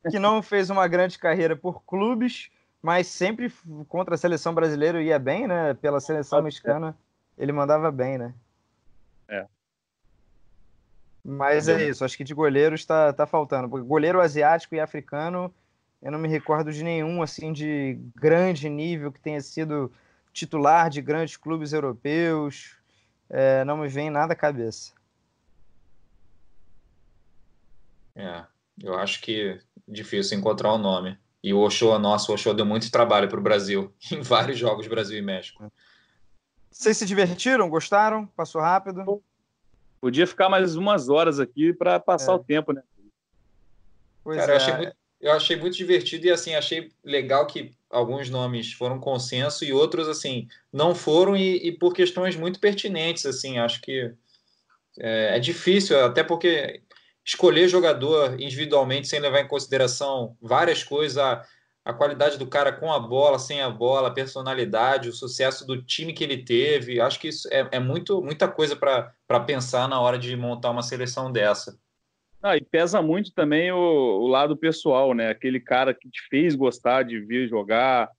[0.10, 2.50] que não fez uma grande carreira por clubes,
[2.82, 3.52] mas sempre
[3.90, 5.74] contra a seleção brasileira ia bem, né?
[5.74, 6.98] Pela seleção mexicana,
[7.38, 8.34] ele mandava bem, né?
[9.28, 9.46] É.
[11.22, 13.68] Mas é isso, acho que de goleiros está tá faltando.
[13.68, 15.54] Porque goleiro asiático e africano,
[16.02, 19.92] eu não me recordo de nenhum assim de grande nível que tenha sido
[20.32, 22.76] titular de grandes clubes europeus.
[23.30, 24.94] É, não me vem nada à cabeça.
[28.16, 28.46] É,
[28.82, 31.18] eu acho que é difícil encontrar o um nome.
[31.44, 35.18] E o Ochoa, nosso, Ochoa deu muito trabalho para o Brasil, em vários jogos Brasil
[35.18, 35.72] e México.
[36.70, 37.70] Vocês se divertiram?
[37.70, 38.28] Gostaram?
[38.28, 39.24] Passou rápido?
[40.00, 42.36] Podia ficar mais umas horas aqui para passar é.
[42.36, 42.84] o tempo, né?
[44.24, 44.54] Pois Cara, é.
[44.54, 49.00] eu, achei muito, eu achei muito divertido e assim, achei legal que alguns nomes foram
[49.00, 54.14] consenso e outros, assim, não foram e, e por questões muito pertinentes, assim, acho que
[55.00, 56.82] é, é difícil, até porque
[57.26, 61.44] escolher jogador individualmente sem levar em consideração várias coisas, a,
[61.84, 65.82] a qualidade do cara com a bola, sem a bola, a personalidade, o sucesso do
[65.82, 67.00] time que ele teve.
[67.00, 70.84] Acho que isso é, é muito, muita coisa para pensar na hora de montar uma
[70.84, 71.78] seleção dessa.
[72.48, 75.30] Ah, e pesa muito também o, o, lado pessoal, né?
[75.30, 78.10] Aquele cara que te fez gostar de vir jogar,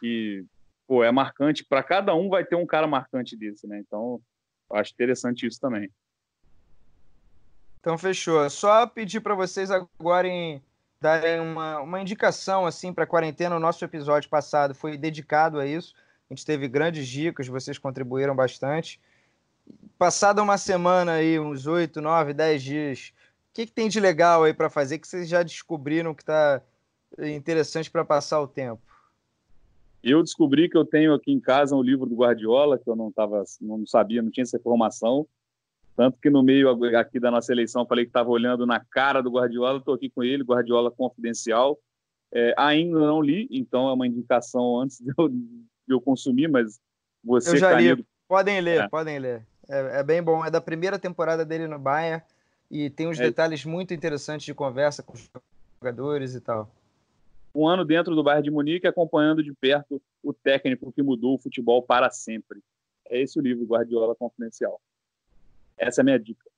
[0.00, 0.44] que
[0.88, 1.64] pô, é marcante.
[1.64, 3.78] Para cada um vai ter um cara marcante desse, né?
[3.78, 4.20] Então,
[4.72, 5.88] acho interessante isso também.
[7.78, 8.50] Então fechou.
[8.50, 10.60] Só pedir para vocês agora em
[11.00, 13.54] darem uma, uma indicação assim para a quarentena.
[13.54, 15.94] O nosso episódio passado foi dedicado a isso.
[16.28, 19.00] A gente teve grandes dicas, vocês contribuíram bastante.
[19.96, 23.25] Passada uma semana aí, uns oito, nove, dez dias, o
[23.56, 26.60] que, que tem de legal aí para fazer que vocês já descobriram que está
[27.18, 28.82] interessante para passar o tempo?
[30.04, 33.10] Eu descobri que eu tenho aqui em casa um livro do Guardiola que eu não
[33.10, 35.26] tava, não sabia, não tinha essa informação.
[35.96, 39.30] Tanto que no meio aqui da nossa eleição falei que estava olhando na cara do
[39.30, 41.78] Guardiola, estou aqui com ele, Guardiola Confidencial.
[42.34, 46.78] É, ainda não li, então é uma indicação antes de eu, de eu consumir, mas
[47.24, 47.52] você...
[47.52, 48.88] Eu já li, podem ler, é.
[48.88, 49.46] podem ler.
[49.66, 52.22] É, é, bem bom, é da primeira temporada dele no Bayern
[52.70, 53.24] e tem uns é.
[53.24, 55.30] detalhes muito interessantes de conversa com os
[55.80, 56.70] jogadores e tal.
[57.54, 61.38] Um ano dentro do Bayern de Munique, acompanhando de perto o técnico que mudou o
[61.38, 62.60] futebol para sempre.
[63.08, 64.80] É esse o livro, Guardiola Confidencial.
[65.78, 66.50] Essa é a minha dica.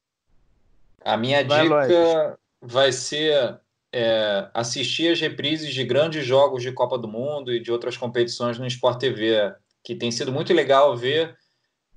[1.00, 3.61] A minha vai dica vai ser
[3.92, 8.59] é, assistir as reprises de grandes jogos de Copa do Mundo e de outras competições
[8.59, 11.36] no Sport TV, que tem sido muito legal ver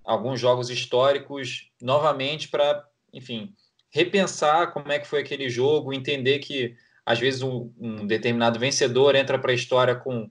[0.04, 3.54] alguns jogos históricos novamente para, enfim,
[3.92, 6.76] repensar como é que foi aquele jogo, entender que
[7.06, 10.30] às vezes um, um determinado vencedor entra para a história com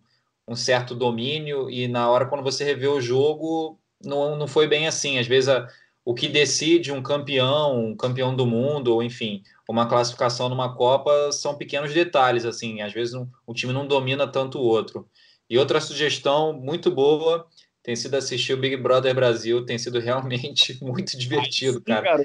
[0.49, 4.87] um certo domínio e na hora quando você revê o jogo não, não foi bem
[4.87, 5.19] assim.
[5.19, 5.69] Às vezes a,
[6.05, 11.31] o que decide um campeão, um campeão do mundo, ou enfim, uma classificação numa Copa
[11.31, 15.09] são pequenos detalhes, assim, às vezes um, time não domina tanto o outro.
[15.49, 17.47] E outra sugestão muito boa
[17.83, 22.25] tem sido assistir o Big Brother Brasil, tem sido realmente muito divertido, cara.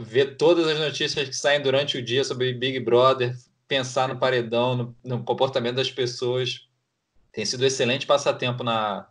[0.00, 3.36] Ver todas as notícias que saem durante o dia sobre Big Brother,
[3.68, 6.68] pensar no paredão, no, no comportamento das pessoas,
[7.30, 9.06] tem sido excelente passatempo na,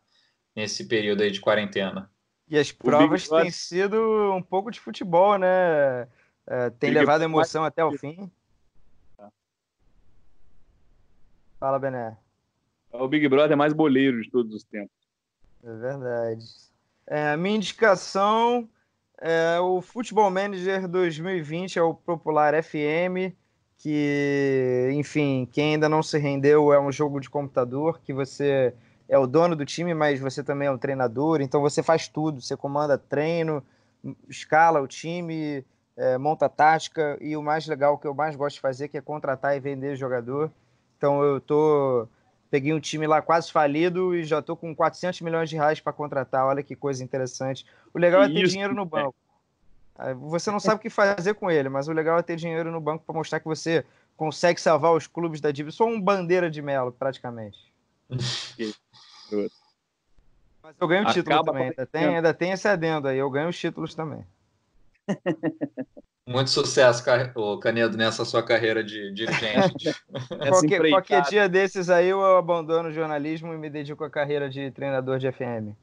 [0.54, 2.12] nesse período aí de quarentena.
[2.50, 6.08] E as provas têm sido um pouco de futebol, né?
[6.46, 8.30] É, tem Big levado emoção até o fim.
[11.60, 12.18] Fala, Bené.
[12.92, 14.96] O Big Brother é mais boleiro de todos os tempos.
[15.64, 16.46] É verdade.
[17.06, 18.68] É, a minha indicação
[19.22, 23.34] é o Futebol Manager 2020, é o Popular FM,
[23.78, 28.74] que, enfim, quem ainda não se rendeu é um jogo de computador que você
[29.08, 32.42] é o dono do time, mas você também é o treinador, então você faz tudo,
[32.42, 33.64] você comanda treino,
[34.30, 35.66] escala o time,
[35.98, 39.02] é, monta tática e o mais legal que eu mais gosto de fazer que é
[39.02, 40.52] contratar e vender jogador.
[40.98, 42.08] Então eu tô
[42.50, 45.94] peguei um time lá quase falido e já tô com 400 milhões de reais para
[45.94, 46.46] contratar.
[46.46, 47.66] Olha que coisa interessante.
[47.94, 48.54] O legal que é ter isso?
[48.54, 49.16] dinheiro no banco.
[50.30, 52.80] Você não sabe o que fazer com ele, mas o legal é ter dinheiro no
[52.80, 53.86] banco para mostrar que você
[54.16, 55.76] consegue salvar os clubes da dívida.
[55.76, 57.72] Sou um bandeira de melo, praticamente.
[60.62, 61.70] Mas eu ganho o título Acaba também.
[61.70, 63.18] Ainda tem, ainda tem esse adendo aí.
[63.18, 64.26] Eu ganho os títulos também.
[66.28, 67.04] Muito sucesso,
[67.60, 69.96] Canedo, nessa sua carreira de dirigente.
[70.50, 74.70] qualquer, qualquer dia desses aí eu abandono o jornalismo e me dedico à carreira de
[74.70, 75.74] treinador de FM.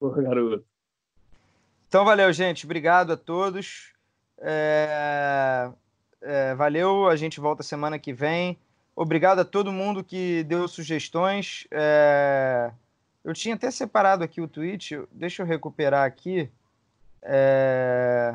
[0.00, 0.64] Pô, garoto.
[1.86, 2.64] Então, valeu, gente.
[2.64, 3.92] Obrigado a todos.
[4.40, 5.70] É...
[6.20, 7.08] É, valeu.
[7.08, 8.58] A gente volta semana que vem.
[8.96, 11.66] Obrigado a todo mundo que deu sugestões.
[11.70, 12.72] É...
[13.24, 16.50] Eu tinha até separado aqui o tweet, deixa eu recuperar aqui.
[17.22, 18.34] É,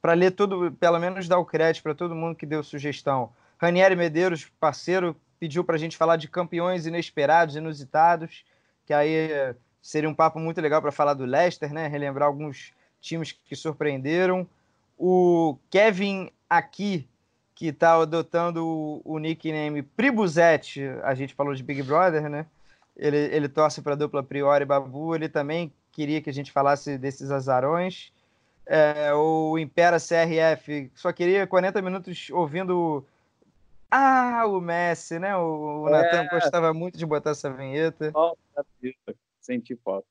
[0.00, 3.32] para ler tudo, pelo menos dar o crédito para todo mundo que deu sugestão.
[3.58, 8.44] Ranieri Medeiros, parceiro, pediu para a gente falar de campeões inesperados, inusitados,
[8.86, 9.28] que aí
[9.82, 11.86] seria um papo muito legal para falar do Leicester, né?
[11.86, 14.46] Relembrar alguns times que surpreenderam.
[14.96, 17.08] O Kevin aqui,
[17.54, 22.46] que está adotando o, nickname Pribuzete, a gente falou de Big Brother, né?
[22.96, 26.50] Ele, ele torce para a dupla Priori e Babu, ele também queria que a gente
[26.50, 28.12] falasse desses azarões
[28.70, 33.02] é, o Impera CRF só queria 40 minutos ouvindo.
[33.90, 35.34] Ah, o Messi, né?
[35.34, 35.92] O, o é.
[35.92, 38.12] Natan gostava muito de botar essa vinheta.
[38.14, 38.36] Oh,
[39.40, 40.06] senti falta.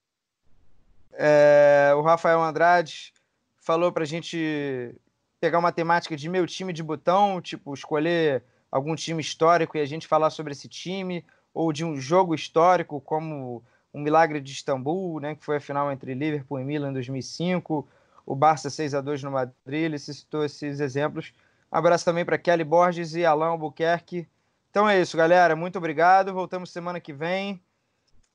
[1.14, 3.14] É, o Rafael Andrade
[3.58, 4.95] falou pra gente
[5.39, 9.86] pegar uma temática de meu time de botão, tipo, escolher algum time histórico e a
[9.86, 15.20] gente falar sobre esse time, ou de um jogo histórico, como o Milagre de Istambul,
[15.20, 17.88] né, que foi a final entre Liverpool e Milan em 2005,
[18.28, 19.55] o Barça 6 a 2 no Madrid,
[19.86, 21.34] ele citou esses exemplos.
[21.71, 24.28] Um abraço também para Kelly Borges e Alain Albuquerque.
[24.69, 25.55] Então é isso, galera.
[25.55, 26.34] Muito obrigado.
[26.34, 27.61] Voltamos semana que vem.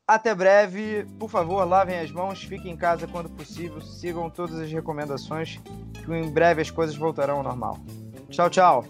[0.09, 1.07] Até breve.
[1.19, 5.61] Por favor, lavem as mãos, fiquem em casa quando possível, sigam todas as recomendações,
[6.05, 7.79] que em breve as coisas voltarão ao normal.
[8.31, 8.85] Tchau, tchau.